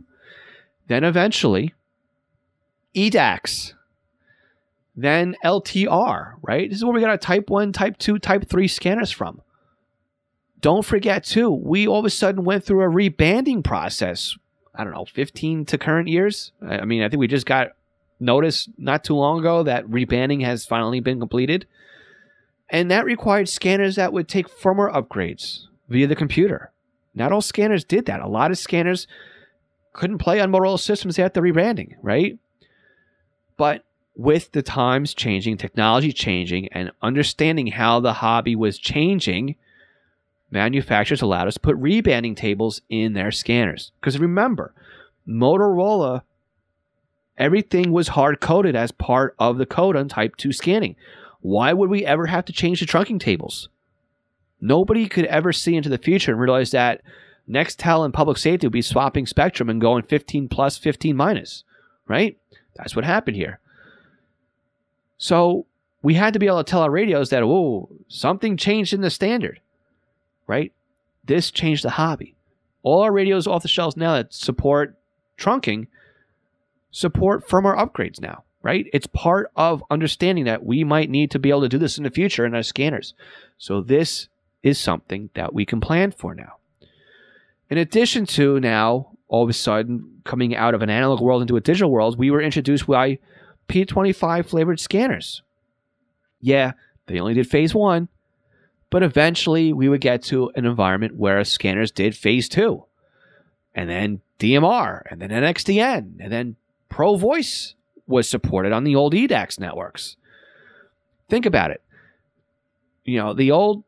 Then 0.87 1.03
eventually, 1.03 1.73
EDACS, 2.95 3.73
then 4.95 5.35
LTR, 5.43 6.33
right? 6.41 6.69
This 6.69 6.79
is 6.79 6.85
where 6.85 6.93
we 6.93 7.01
got 7.01 7.09
our 7.09 7.17
Type 7.17 7.49
1, 7.49 7.71
Type 7.73 7.97
2, 7.97 8.19
Type 8.19 8.47
3 8.47 8.67
scanners 8.67 9.11
from. 9.11 9.41
Don't 10.59 10.85
forget, 10.85 11.23
too, 11.23 11.49
we 11.49 11.87
all 11.87 11.99
of 11.99 12.05
a 12.05 12.09
sudden 12.09 12.43
went 12.43 12.63
through 12.63 12.81
a 12.81 12.89
rebanding 12.89 13.63
process. 13.63 14.35
I 14.75 14.83
don't 14.83 14.93
know, 14.93 15.05
15 15.05 15.65
to 15.65 15.77
current 15.77 16.07
years. 16.07 16.51
I 16.61 16.85
mean, 16.85 17.01
I 17.03 17.09
think 17.09 17.19
we 17.19 17.27
just 17.27 17.45
got 17.45 17.69
notice 18.19 18.69
not 18.77 19.03
too 19.03 19.15
long 19.15 19.39
ago 19.39 19.63
that 19.63 19.89
rebanding 19.89 20.41
has 20.41 20.65
finally 20.65 20.99
been 20.99 21.19
completed. 21.19 21.65
And 22.69 22.89
that 22.91 23.03
required 23.03 23.49
scanners 23.49 23.95
that 23.95 24.13
would 24.13 24.29
take 24.29 24.47
firmware 24.47 24.93
upgrades 24.93 25.65
via 25.89 26.07
the 26.07 26.15
computer. 26.15 26.71
Not 27.13 27.31
all 27.31 27.41
scanners 27.41 27.83
did 27.83 28.05
that. 28.05 28.21
A 28.21 28.27
lot 28.27 28.51
of 28.51 28.57
scanners 28.57 29.07
couldn't 29.93 30.19
play 30.19 30.39
on 30.39 30.51
Motorola 30.51 30.79
systems 30.79 31.19
after 31.19 31.41
rebanding, 31.41 31.95
right? 32.01 32.37
But 33.61 33.85
with 34.15 34.53
the 34.53 34.63
times 34.63 35.13
changing, 35.13 35.57
technology 35.57 36.11
changing, 36.11 36.69
and 36.69 36.89
understanding 36.99 37.67
how 37.67 37.99
the 37.99 38.13
hobby 38.13 38.55
was 38.55 38.79
changing, 38.79 39.53
manufacturers 40.49 41.21
allowed 41.21 41.47
us 41.47 41.53
to 41.53 41.59
put 41.59 41.75
rebanding 41.75 42.33
tables 42.33 42.81
in 42.89 43.13
their 43.13 43.29
scanners. 43.29 43.91
Because 43.99 44.17
remember, 44.17 44.73
Motorola, 45.27 46.23
everything 47.37 47.91
was 47.91 48.07
hard 48.07 48.41
coded 48.41 48.75
as 48.75 48.91
part 48.91 49.35
of 49.37 49.59
the 49.59 49.67
code 49.67 49.95
on 49.95 50.07
Type 50.07 50.37
2 50.37 50.51
scanning. 50.51 50.95
Why 51.41 51.71
would 51.71 51.91
we 51.91 52.03
ever 52.03 52.25
have 52.25 52.45
to 52.45 52.53
change 52.53 52.79
the 52.79 52.87
trunking 52.87 53.19
tables? 53.19 53.69
Nobody 54.59 55.07
could 55.07 55.25
ever 55.25 55.53
see 55.53 55.75
into 55.75 55.89
the 55.89 55.99
future 55.99 56.31
and 56.31 56.41
realize 56.41 56.71
that 56.71 57.01
Nextel 57.47 58.05
and 58.05 58.11
public 58.11 58.39
safety 58.39 58.65
would 58.65 58.73
be 58.73 58.81
swapping 58.81 59.27
spectrum 59.27 59.69
and 59.69 59.79
going 59.79 60.01
15 60.01 60.47
plus, 60.47 60.79
15 60.79 61.15
minus, 61.15 61.63
right? 62.07 62.39
That's 62.75 62.95
what 62.95 63.05
happened 63.05 63.37
here. 63.37 63.59
So 65.17 65.65
we 66.01 66.15
had 66.15 66.33
to 66.33 66.39
be 66.39 66.47
able 66.47 66.63
to 66.63 66.69
tell 66.69 66.81
our 66.81 66.91
radios 66.91 67.29
that, 67.29 67.45
whoa, 67.45 67.89
something 68.07 68.57
changed 68.57 68.93
in 68.93 69.01
the 69.01 69.09
standard 69.09 69.59
right? 70.51 70.73
This 71.23 71.49
changed 71.49 71.85
the 71.85 71.91
hobby. 71.91 72.35
All 72.83 73.03
our 73.03 73.11
radios 73.11 73.47
off 73.47 73.61
the 73.61 73.69
shelves 73.69 73.95
now 73.95 74.15
that 74.15 74.33
support 74.33 74.97
trunking 75.37 75.87
support 76.91 77.47
firmware 77.47 77.77
upgrades 77.77 78.19
now, 78.19 78.43
right? 78.61 78.85
It's 78.91 79.07
part 79.07 79.49
of 79.55 79.81
understanding 79.89 80.43
that 80.43 80.65
we 80.65 80.83
might 80.83 81.09
need 81.09 81.31
to 81.31 81.39
be 81.39 81.49
able 81.49 81.61
to 81.61 81.69
do 81.69 81.77
this 81.77 81.97
in 81.97 82.03
the 82.03 82.09
future 82.09 82.45
in 82.45 82.53
our 82.53 82.63
scanners. 82.63 83.13
So 83.57 83.79
this 83.79 84.27
is 84.61 84.77
something 84.77 85.29
that 85.35 85.53
we 85.53 85.65
can 85.65 85.79
plan 85.79 86.11
for 86.11 86.35
now. 86.35 86.57
In 87.69 87.77
addition 87.77 88.25
to 88.25 88.59
now, 88.59 89.11
all 89.29 89.43
of 89.43 89.49
a 89.49 89.53
sudden, 89.53 90.10
coming 90.23 90.55
out 90.55 90.73
of 90.73 90.81
an 90.81 90.89
analog 90.89 91.21
world 91.21 91.41
into 91.41 91.55
a 91.57 91.61
digital 91.61 91.91
world, 91.91 92.17
we 92.17 92.31
were 92.31 92.41
introduced 92.41 92.87
by 92.87 93.19
P25 93.67 94.45
flavored 94.45 94.79
scanners. 94.79 95.41
Yeah, 96.39 96.73
they 97.07 97.19
only 97.19 97.33
did 97.33 97.49
phase 97.49 97.73
one, 97.73 98.09
but 98.89 99.03
eventually 99.03 99.73
we 99.73 99.89
would 99.89 100.01
get 100.01 100.23
to 100.23 100.51
an 100.55 100.65
environment 100.65 101.15
where 101.15 101.43
scanners 101.43 101.91
did 101.91 102.15
phase 102.15 102.49
two, 102.49 102.85
and 103.73 103.89
then 103.89 104.21
DMR, 104.39 105.03
and 105.09 105.21
then 105.21 105.29
NXDN, 105.29 106.15
and 106.19 106.31
then 106.31 106.55
Pro 106.89 107.15
Voice 107.15 107.75
was 108.07 108.27
supported 108.27 108.71
on 108.71 108.83
the 108.83 108.95
old 108.95 109.13
EDACS 109.13 109.59
networks. 109.59 110.17
Think 111.29 111.45
about 111.45 111.71
it. 111.71 111.81
You 113.05 113.17
know, 113.19 113.33
the 113.33 113.51
old 113.51 113.83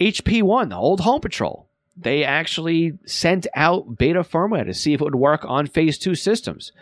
HP1, 0.00 0.70
the 0.70 0.76
old 0.76 1.00
Home 1.00 1.20
Patrol, 1.20 1.66
they 1.96 2.24
actually 2.24 2.98
sent 3.06 3.46
out 3.54 3.98
beta 3.98 4.20
firmware 4.20 4.66
to 4.66 4.74
see 4.74 4.92
if 4.92 5.00
it 5.00 5.04
would 5.04 5.14
work 5.14 5.44
on 5.44 5.66
phase 5.66 5.98
two 5.98 6.14
systems, 6.14 6.72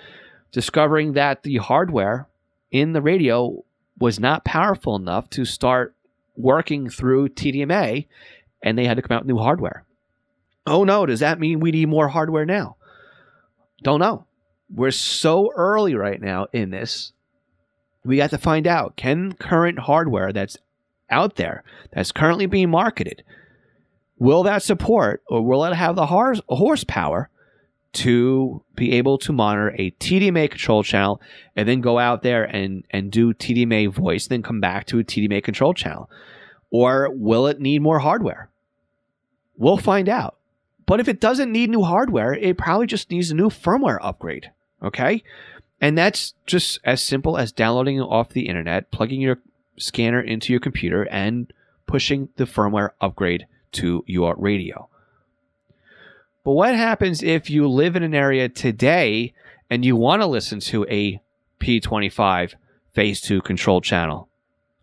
discovering 0.53 1.13
that 1.13 1.43
the 1.43 1.57
hardware 1.57 2.29
in 2.71 2.93
the 2.93 3.03
radio 3.03 3.63
was 3.99 4.19
not 4.19 4.45
powerful 4.45 4.97
enough 4.97 5.29
to 5.31 5.45
start 5.45 5.95
working 6.37 6.89
through 6.89 7.29
TDMA 7.29 8.07
and 8.63 8.79
they 8.79 8.87
had 8.87 8.97
to 8.97 9.03
come 9.03 9.17
out 9.17 9.23
with 9.23 9.29
new 9.29 9.39
hardware. 9.39 9.85
Oh 10.67 10.85
no, 10.85 11.07
does 11.07 11.21
that 11.21 11.41
mean 11.41 11.61
we 11.61 11.73
need 11.73 11.89
more 11.89 12.09
hardware 12.09 12.47
now? 12.47 12.77
Don't 13.83 14.01
know. 14.01 14.25
We're 14.73 14.91
so 14.91 15.51
early 15.55 15.95
right 15.95 16.21
now 16.21 16.47
in 16.53 16.71
this. 16.71 17.13
We 18.05 18.17
got 18.17 18.31
to 18.31 18.39
find 18.39 18.67
out 18.67 18.97
can 18.97 19.33
current 19.33 19.81
hardware 19.81 20.33
that's 20.33 20.57
out 21.11 21.37
there, 21.37 21.63
that's 21.93 22.13
currently 22.13 22.47
being 22.47 22.71
marketed, 22.71 23.23
will 24.23 24.45
that 24.45 24.63
support 24.63 25.21
or 25.27 25.43
will 25.43 25.65
it 25.65 25.75
have 25.75 25.97
the 25.97 26.07
horsepower 26.07 27.29
to 27.93 28.63
be 28.77 28.93
able 28.93 29.19
to 29.19 29.33
monitor 29.33 29.75
a 29.77 29.91
TDMA 29.91 30.49
control 30.49 30.85
channel 30.85 31.21
and 31.57 31.69
then 31.69 31.81
go 31.81 31.99
out 31.99 32.23
there 32.23 32.45
and, 32.45 32.85
and 32.93 33.11
do 33.11 33.35
TDMA 33.35 33.93
voice, 33.93 34.29
then 34.29 34.41
come 34.41 34.61
back 34.61 34.87
to 34.87 35.01
a 35.01 35.05
TDMA 35.05 35.43
control 35.43 35.75
channel? 35.75 36.09
Or 36.71 37.11
will 37.11 37.49
it 37.49 37.61
need 37.61 37.83
more 37.83 37.99
hardware? 37.99 38.49
We'll 39.57 39.77
find 39.77 40.09
out. 40.09 40.37
But 40.87 41.01
if 41.01 41.09
it 41.09 41.21
doesn't 41.21 41.51
need 41.51 41.71
new 41.71 41.83
hardware, 41.83 42.33
it 42.33 42.57
probably 42.57 42.87
just 42.87 43.11
needs 43.11 43.33
a 43.33 43.35
new 43.35 43.49
firmware 43.49 43.99
upgrade. 44.01 44.53
Okay? 44.85 45.25
And 45.81 45.99
that's 45.99 46.35
just 46.47 46.79
as 46.85 47.03
simple 47.03 47.37
as 47.37 47.51
downloading 47.51 47.97
it 47.97 48.03
off 48.03 48.29
the 48.29 48.47
internet, 48.47 48.93
plugging 48.93 49.21
your 49.21 49.41
scanner 49.77 50.21
into 50.21 50.53
your 50.53 50.61
computer, 50.61 51.09
and 51.11 51.53
pushing 51.89 52.29
the 52.37 52.45
firmware 52.45 52.91
upgrade 53.01 53.47
to 53.73 54.05
your 54.07 54.35
radio. 54.37 54.89
But 56.45 56.53
what 56.53 56.75
happens 56.75 57.23
if 57.23 57.51
you 57.51 57.69
live 57.69 57.97
in 57.97 58.03
an 58.03 58.15
area 58.15 58.49
today 58.49 59.33
and 59.71 59.85
you 59.85 59.97
want 59.97 60.23
to 60.23 60.27
listen 60.27 60.61
to 60.61 60.85
a 60.91 61.21
P25 61.61 62.55
phase 62.93 63.21
2 63.21 63.43
control 63.43 63.81
channel? 63.81 64.29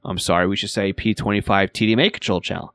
I'm 0.03 0.19
sorry, 0.19 0.47
we 0.47 0.55
should 0.55 0.69
say 0.69 0.93
P25 0.93 1.43
TDMA 1.43 2.13
control 2.13 2.39
channel. 2.39 2.73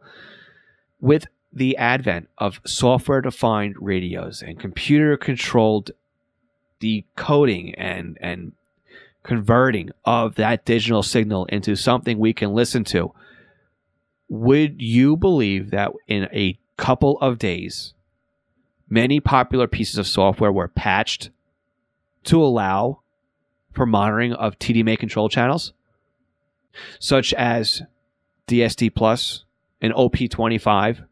With 1.01 1.27
the 1.53 1.77
advent 1.77 2.29
of 2.37 2.61
software 2.67 3.21
defined 3.21 3.77
radios 3.81 4.43
and 4.43 4.59
computer 4.59 5.17
controlled 5.17 5.93
decoding 6.81 7.75
and, 7.77 8.19
and 8.21 8.53
converting 9.23 9.91
of 10.05 10.35
that 10.35 10.65
digital 10.65 11.03
signal 11.03 11.47
into 11.47 11.77
something 11.77 12.19
we 12.19 12.33
can 12.33 12.53
listen 12.53 12.85
to, 12.85 13.13
would 14.35 14.83
you 14.83 15.17
believe 15.17 15.71
that 15.71 15.93
in 16.09 16.25
a 16.33 16.59
couple 16.77 17.19
of 17.21 17.39
days, 17.39 17.95
many 18.89 19.21
popular 19.21 19.69
pieces 19.69 19.97
of 19.97 20.09
software 20.09 20.51
were 20.51 20.67
patched 20.67 21.31
to 22.25 22.43
allow 22.43 23.01
for 23.73 23.87
monitoring 23.87 24.33
of 24.33 24.59
TDMA 24.59 24.99
control 24.99 25.29
channels, 25.29 25.73
such 26.99 27.33
as 27.35 27.83
DSD 28.49 28.93
Plus 28.93 29.45
and 29.81 29.93
OP25, 29.93 31.07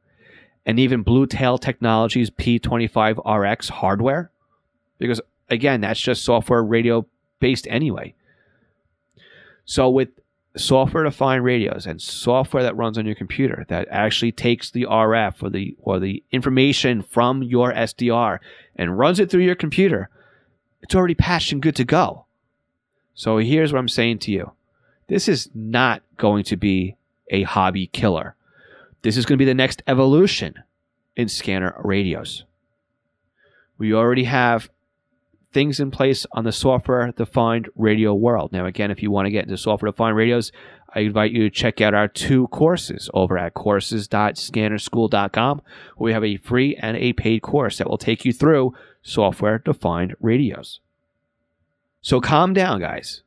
and 0.67 0.81
even 0.81 1.03
Bluetail 1.03 1.59
Technologies 1.59 2.29
P25RX 2.29 3.71
hardware? 3.71 4.33
Because 4.99 5.21
again, 5.49 5.81
that's 5.81 6.01
just 6.01 6.25
software 6.25 6.63
radio 6.65 7.07
based 7.39 7.69
anyway. 7.71 8.15
So 9.65 9.89
with 9.89 10.09
software 10.57 11.05
defined 11.05 11.45
radios 11.45 11.87
and 11.87 12.01
software 12.01 12.63
that 12.63 12.77
runs 12.77 12.99
on 12.99 13.07
your 13.07 13.15
computer 13.15 13.65
that 13.69 13.89
actually 13.91 14.33
takes 14.33 14.71
the 14.71 14.85
RF 14.85 15.43
or 15.43 15.51
the 15.51 15.77
or 15.81 15.99
the 15.99 16.23
information 16.31 17.03
from 17.03 17.43
your 17.43 17.73
SDR 17.73 18.39
and 18.77 18.99
runs 18.99 19.19
it 19.19 19.31
through 19.31 19.43
your 19.43 19.55
computer, 19.55 20.11
it's 20.83 20.95
already 20.95 21.15
patched 21.15 21.53
and 21.53 21.63
good 21.63 21.77
to 21.77 21.85
go. 21.85 22.27
So 23.15 23.39
here's 23.39 23.73
what 23.73 23.79
I'm 23.79 23.89
saying 23.89 24.19
to 24.21 24.31
you. 24.31 24.53
This 25.09 25.29
is 25.29 25.51
not 25.55 26.03
going 26.17 26.45
to 26.45 26.57
be 26.57 26.97
a 27.31 27.43
hobby 27.43 27.87
killer. 27.87 28.35
This 29.03 29.17
is 29.17 29.27
going 29.27 29.37
to 29.37 29.43
be 29.43 29.47
the 29.47 29.55
next 29.55 29.83
evolution 29.87 30.55
in 31.17 31.29
scanner 31.29 31.75
radios. 31.83 32.45
We 33.79 33.93
already 33.93 34.25
have 34.25 34.71
things 35.53 35.81
in 35.81 35.91
place 35.91 36.27
on 36.33 36.45
the 36.45 36.53
software 36.53 37.11
defined 37.13 37.69
radio 37.77 38.15
world. 38.15 38.53
Now, 38.53 38.67
again, 38.67 38.91
if 38.91 39.03
you 39.03 39.11
want 39.11 39.25
to 39.27 39.31
get 39.31 39.45
into 39.45 39.57
software 39.57 39.91
defined 39.91 40.17
radios, 40.17 40.53
I 40.95 41.01
invite 41.01 41.33
you 41.33 41.45
to 41.45 41.51
check 41.51 41.81
out 41.81 41.95
our 41.95 42.09
two 42.09 42.49
courses 42.49 43.09
over 43.15 43.39
at 43.39 43.55
courses.scannerschool.com, 43.55 45.63
where 45.97 46.05
we 46.05 46.13
have 46.13 46.25
a 46.25 46.37
free 46.37 46.77
and 46.77 46.97
a 46.97 47.13
paid 47.13 47.43
course 47.43 47.79
that 47.79 47.89
will 47.89 47.99
take 47.99 48.25
you 48.25 48.33
through 48.33 48.75
software 49.03 49.59
defined 49.59 50.15
radios. 50.21 50.81
So 52.01 52.21
calm 52.21 52.53
down, 52.53 52.81
guys. 52.81 53.23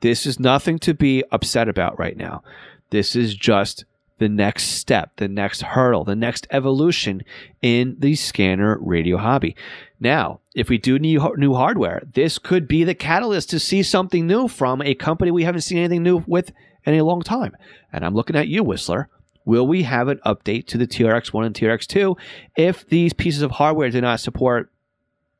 This 0.00 0.26
is 0.26 0.40
nothing 0.40 0.78
to 0.80 0.92
be 0.94 1.22
upset 1.30 1.68
about 1.68 1.98
right 1.98 2.16
now. 2.16 2.42
This 2.90 3.16
is 3.16 3.34
just 3.34 3.84
the 4.18 4.28
next 4.28 4.64
step, 4.64 5.12
the 5.16 5.28
next 5.28 5.62
hurdle, 5.62 6.04
the 6.04 6.14
next 6.14 6.46
evolution 6.50 7.22
in 7.62 7.96
the 7.98 8.14
scanner 8.14 8.78
radio 8.80 9.16
hobby. 9.16 9.56
Now, 9.98 10.40
if 10.54 10.68
we 10.68 10.78
do 10.78 10.98
need 10.98 11.20
new 11.36 11.54
hardware, 11.54 12.02
this 12.12 12.38
could 12.38 12.68
be 12.68 12.84
the 12.84 12.94
catalyst 12.94 13.50
to 13.50 13.58
see 13.58 13.82
something 13.82 14.26
new 14.26 14.48
from 14.48 14.82
a 14.82 14.94
company 14.94 15.30
we 15.30 15.44
haven't 15.44 15.62
seen 15.62 15.78
anything 15.78 16.02
new 16.02 16.22
with 16.26 16.52
in 16.84 16.94
a 16.94 17.04
long 17.04 17.22
time. 17.22 17.56
And 17.92 18.04
I'm 18.04 18.14
looking 18.14 18.36
at 18.36 18.48
you, 18.48 18.62
Whistler. 18.62 19.08
Will 19.44 19.66
we 19.66 19.82
have 19.82 20.08
an 20.08 20.20
update 20.24 20.66
to 20.68 20.78
the 20.78 20.86
TRX1 20.86 21.46
and 21.46 21.54
TRX2 21.54 22.16
if 22.56 22.88
these 22.88 23.12
pieces 23.12 23.42
of 23.42 23.50
hardware 23.50 23.90
do 23.90 24.00
not 24.00 24.20
support 24.20 24.70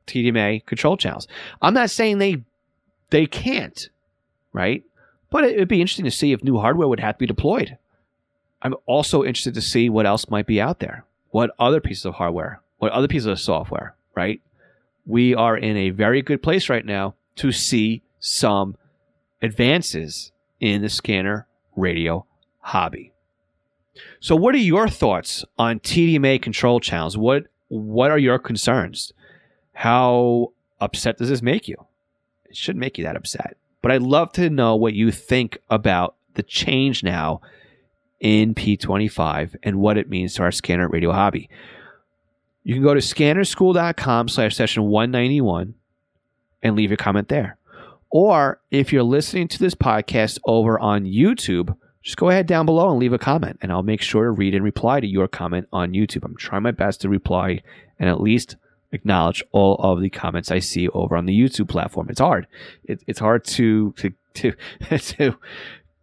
TDMA 0.06 0.66
control 0.66 0.96
channels? 0.96 1.26
I'm 1.62 1.74
not 1.74 1.90
saying 1.90 2.18
they 2.18 2.42
they 3.10 3.26
can't, 3.26 3.88
right? 4.52 4.82
But 5.30 5.44
it 5.44 5.58
would 5.58 5.68
be 5.68 5.80
interesting 5.80 6.04
to 6.04 6.10
see 6.10 6.32
if 6.32 6.44
new 6.44 6.58
hardware 6.58 6.88
would 6.88 7.00
have 7.00 7.14
to 7.14 7.18
be 7.20 7.26
deployed. 7.26 7.78
I'm 8.64 8.74
also 8.86 9.22
interested 9.22 9.54
to 9.54 9.60
see 9.60 9.90
what 9.90 10.06
else 10.06 10.30
might 10.30 10.46
be 10.46 10.60
out 10.60 10.80
there. 10.80 11.04
What 11.30 11.50
other 11.58 11.80
pieces 11.80 12.06
of 12.06 12.14
hardware, 12.14 12.62
what 12.78 12.92
other 12.92 13.08
pieces 13.08 13.26
of 13.26 13.38
software, 13.38 13.94
right? 14.16 14.40
We 15.04 15.34
are 15.34 15.56
in 15.56 15.76
a 15.76 15.90
very 15.90 16.22
good 16.22 16.42
place 16.42 16.70
right 16.70 16.84
now 16.84 17.14
to 17.36 17.52
see 17.52 18.02
some 18.20 18.76
advances 19.42 20.32
in 20.60 20.80
the 20.80 20.88
scanner 20.88 21.46
radio 21.76 22.24
hobby. 22.60 23.12
So 24.20 24.34
what 24.34 24.54
are 24.54 24.58
your 24.58 24.88
thoughts 24.88 25.44
on 25.58 25.80
TDMA 25.80 26.40
control 26.40 26.80
channels? 26.80 27.18
What 27.18 27.44
what 27.68 28.10
are 28.10 28.18
your 28.18 28.38
concerns? 28.38 29.12
How 29.72 30.52
upset 30.80 31.18
does 31.18 31.28
this 31.28 31.42
make 31.42 31.68
you? 31.68 31.76
It 32.46 32.56
shouldn't 32.56 32.80
make 32.80 32.96
you 32.96 33.04
that 33.04 33.16
upset. 33.16 33.56
But 33.82 33.92
I'd 33.92 34.02
love 34.02 34.32
to 34.32 34.48
know 34.48 34.76
what 34.76 34.94
you 34.94 35.10
think 35.10 35.58
about 35.68 36.16
the 36.34 36.42
change 36.42 37.02
now 37.02 37.40
in 38.24 38.54
P25 38.54 39.54
and 39.62 39.78
what 39.78 39.98
it 39.98 40.08
means 40.08 40.32
to 40.34 40.42
our 40.42 40.50
scanner 40.50 40.88
radio 40.88 41.12
hobby. 41.12 41.50
You 42.62 42.74
can 42.74 42.82
go 42.82 42.94
to 42.94 43.00
scannerschool.com 43.00 44.28
slash 44.28 44.56
session 44.56 44.84
191 44.84 45.74
and 46.62 46.74
leave 46.74 46.88
your 46.88 46.96
comment 46.96 47.28
there. 47.28 47.58
Or 48.10 48.62
if 48.70 48.94
you're 48.94 49.02
listening 49.02 49.48
to 49.48 49.58
this 49.58 49.74
podcast 49.74 50.38
over 50.46 50.80
on 50.80 51.04
YouTube, 51.04 51.76
just 52.02 52.16
go 52.16 52.30
ahead 52.30 52.46
down 52.46 52.64
below 52.64 52.90
and 52.90 52.98
leave 52.98 53.12
a 53.12 53.18
comment, 53.18 53.58
and 53.60 53.70
I'll 53.70 53.82
make 53.82 54.00
sure 54.00 54.24
to 54.24 54.30
read 54.30 54.54
and 54.54 54.64
reply 54.64 55.00
to 55.00 55.06
your 55.06 55.28
comment 55.28 55.68
on 55.70 55.92
YouTube. 55.92 56.24
I'm 56.24 56.36
trying 56.36 56.62
my 56.62 56.70
best 56.70 57.02
to 57.02 57.10
reply 57.10 57.62
and 57.98 58.08
at 58.08 58.22
least 58.22 58.56
acknowledge 58.92 59.44
all 59.52 59.76
of 59.76 60.00
the 60.00 60.08
comments 60.08 60.50
I 60.50 60.60
see 60.60 60.88
over 60.88 61.14
on 61.14 61.26
the 61.26 61.38
YouTube 61.38 61.68
platform. 61.68 62.08
It's 62.08 62.20
hard. 62.20 62.46
It, 62.84 63.02
it's 63.06 63.18
hard 63.18 63.44
to 63.44 63.92
to 63.92 64.12
to 64.34 64.52
to 64.98 65.36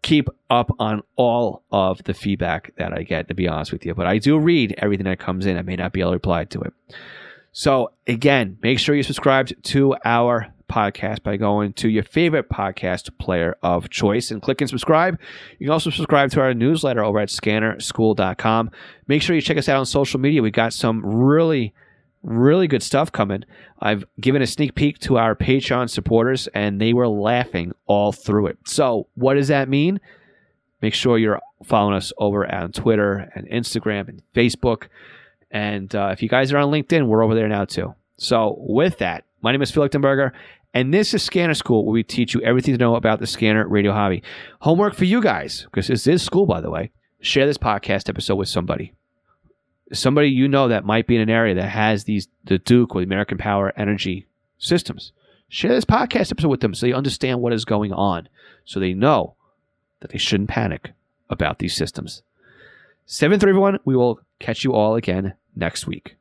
keep 0.02 0.30
up 0.50 0.72
on 0.80 1.04
all 1.16 1.64
of 1.72 2.04
the 2.04 2.14
feedback 2.14 2.74
that 2.78 2.94
I 2.94 3.04
get, 3.04 3.28
to 3.28 3.34
be 3.34 3.48
honest 3.48 3.72
with 3.72 3.86
you. 3.86 3.94
But 3.94 4.08
I 4.08 4.18
do 4.18 4.38
read 4.38 4.76
everything 4.78 5.06
that 5.06 5.20
comes 5.20 5.46
in. 5.46 5.58
I 5.58 5.62
may 5.62 5.76
not 5.76 5.94
be 5.94 6.02
able 6.02 6.12
to 6.12 6.16
reply 6.16 6.46
to 6.46 6.62
it. 6.62 6.74
So, 7.52 7.92
again, 8.08 8.58
make 8.62 8.80
sure 8.80 8.96
you 8.96 9.04
subscribe 9.04 9.50
to 9.64 9.96
our 10.06 10.54
podcast 10.72 11.22
by 11.22 11.36
going 11.36 11.74
to 11.74 11.90
your 11.90 12.04
favorite 12.04 12.50
podcast 12.50 13.18
player 13.18 13.58
of 13.62 13.90
choice 13.90 14.32
and 14.32 14.42
click 14.42 14.62
and 14.62 14.70
subscribe. 14.70 15.20
You 15.60 15.68
can 15.68 15.74
also 15.74 15.90
subscribe 15.90 16.32
to 16.32 16.42
our 16.42 16.54
newsletter 16.54 17.04
over 17.04 17.20
at 17.20 17.28
scannerschool.com. 17.28 18.72
Make 19.08 19.22
sure 19.22 19.36
you 19.36 19.42
check 19.42 19.58
us 19.58 19.68
out 19.68 19.80
on 19.80 19.86
social 19.86 20.20
media. 20.20 20.42
We 20.42 20.50
got 20.50 20.74
some 20.74 21.06
really 21.06 21.74
really 22.24 22.68
good 22.68 22.84
stuff 22.84 23.12
coming. 23.12 23.44
I've 23.80 24.06
given 24.20 24.42
a 24.42 24.48
sneak 24.48 24.76
peek 24.76 25.00
to 25.00 25.18
our 25.18 25.36
Patreon 25.36 25.90
supporters, 25.90 26.48
and 26.54 26.80
they 26.80 26.94
were 26.94 27.08
laughing 27.08 27.74
all 27.86 28.12
through 28.12 28.48
it. 28.48 28.58
So, 28.66 29.08
what 29.16 29.36
does 29.36 29.48
that 29.48 29.70
mean? 29.70 30.00
Make 30.82 30.94
sure 30.94 31.18
you're 31.18 31.40
following 31.64 31.96
us 31.96 32.12
over 32.18 32.50
on 32.52 32.72
Twitter 32.72 33.32
and 33.36 33.48
Instagram 33.50 34.08
and 34.08 34.22
Facebook. 34.36 34.88
And 35.52 35.94
uh, 35.96 36.10
if 36.12 36.24
you 36.24 36.30
guys 36.30 36.52
are 36.52 36.58
on 36.58 36.72
LinkedIn, 36.72 37.08
we're 37.08 37.24
over 37.24 37.36
there 37.36 37.48
now 37.48 37.66
too. 37.66 37.94
So, 38.18 38.56
with 38.60 39.00
that, 39.00 39.26
my 39.42 39.52
name 39.52 39.62
is 39.62 39.72
Phil 39.72 39.88
Lichtenberger, 39.88 40.32
and 40.74 40.94
this 40.94 41.14
is 41.14 41.24
Scanner 41.24 41.54
School, 41.54 41.86
where 41.86 41.94
we 41.94 42.04
teach 42.04 42.34
you 42.34 42.42
everything 42.42 42.74
to 42.74 42.80
know 42.80 42.96
about 42.96 43.20
the 43.20 43.28
scanner 43.28 43.68
radio 43.68 43.92
hobby. 43.92 44.24
Homework 44.62 44.96
for 44.96 45.06
you 45.06 45.22
guys, 45.22 45.64
because 45.66 45.88
this 45.88 46.08
is 46.08 46.22
school, 46.22 46.46
by 46.46 46.62
the 46.62 46.70
way. 46.70 46.92
Share 47.20 47.46
this 47.46 47.58
podcast 47.58 48.10
episode 48.10 48.36
with 48.36 48.50
somebody 48.50 48.94
somebody 49.94 50.30
you 50.30 50.48
know 50.48 50.68
that 50.68 50.86
might 50.86 51.08
be 51.08 51.16
in 51.16 51.22
an 51.22 51.30
area 51.30 51.56
that 51.56 51.70
has 51.70 52.04
these 52.04 52.28
the 52.46 52.58
Duke 52.60 52.96
or 52.96 53.02
the 53.02 53.06
American 53.06 53.38
Power 53.38 53.74
Energy 53.76 54.28
systems. 54.58 55.12
Share 55.50 55.74
this 55.74 55.86
podcast 55.86 56.32
episode 56.32 56.48
with 56.48 56.62
them 56.62 56.74
so 56.74 56.86
they 56.86 56.94
understand 56.94 57.42
what 57.42 57.54
is 57.54 57.66
going 57.66 57.92
on, 57.92 58.30
so 58.64 58.80
they 58.80 58.94
know 58.94 59.36
that 60.00 60.12
they 60.12 60.18
shouldn't 60.18 60.50
panic 60.50 60.92
about 61.30 61.60
these 61.60 61.76
systems. 61.76 62.24
Seven 63.06 63.40
three 63.40 63.52
everyone. 63.52 63.80
We 63.84 63.96
will 63.96 64.20
catch 64.40 64.64
you 64.64 64.74
all 64.74 64.96
again 64.96 65.34
next 65.56 65.88
week. 65.88 66.16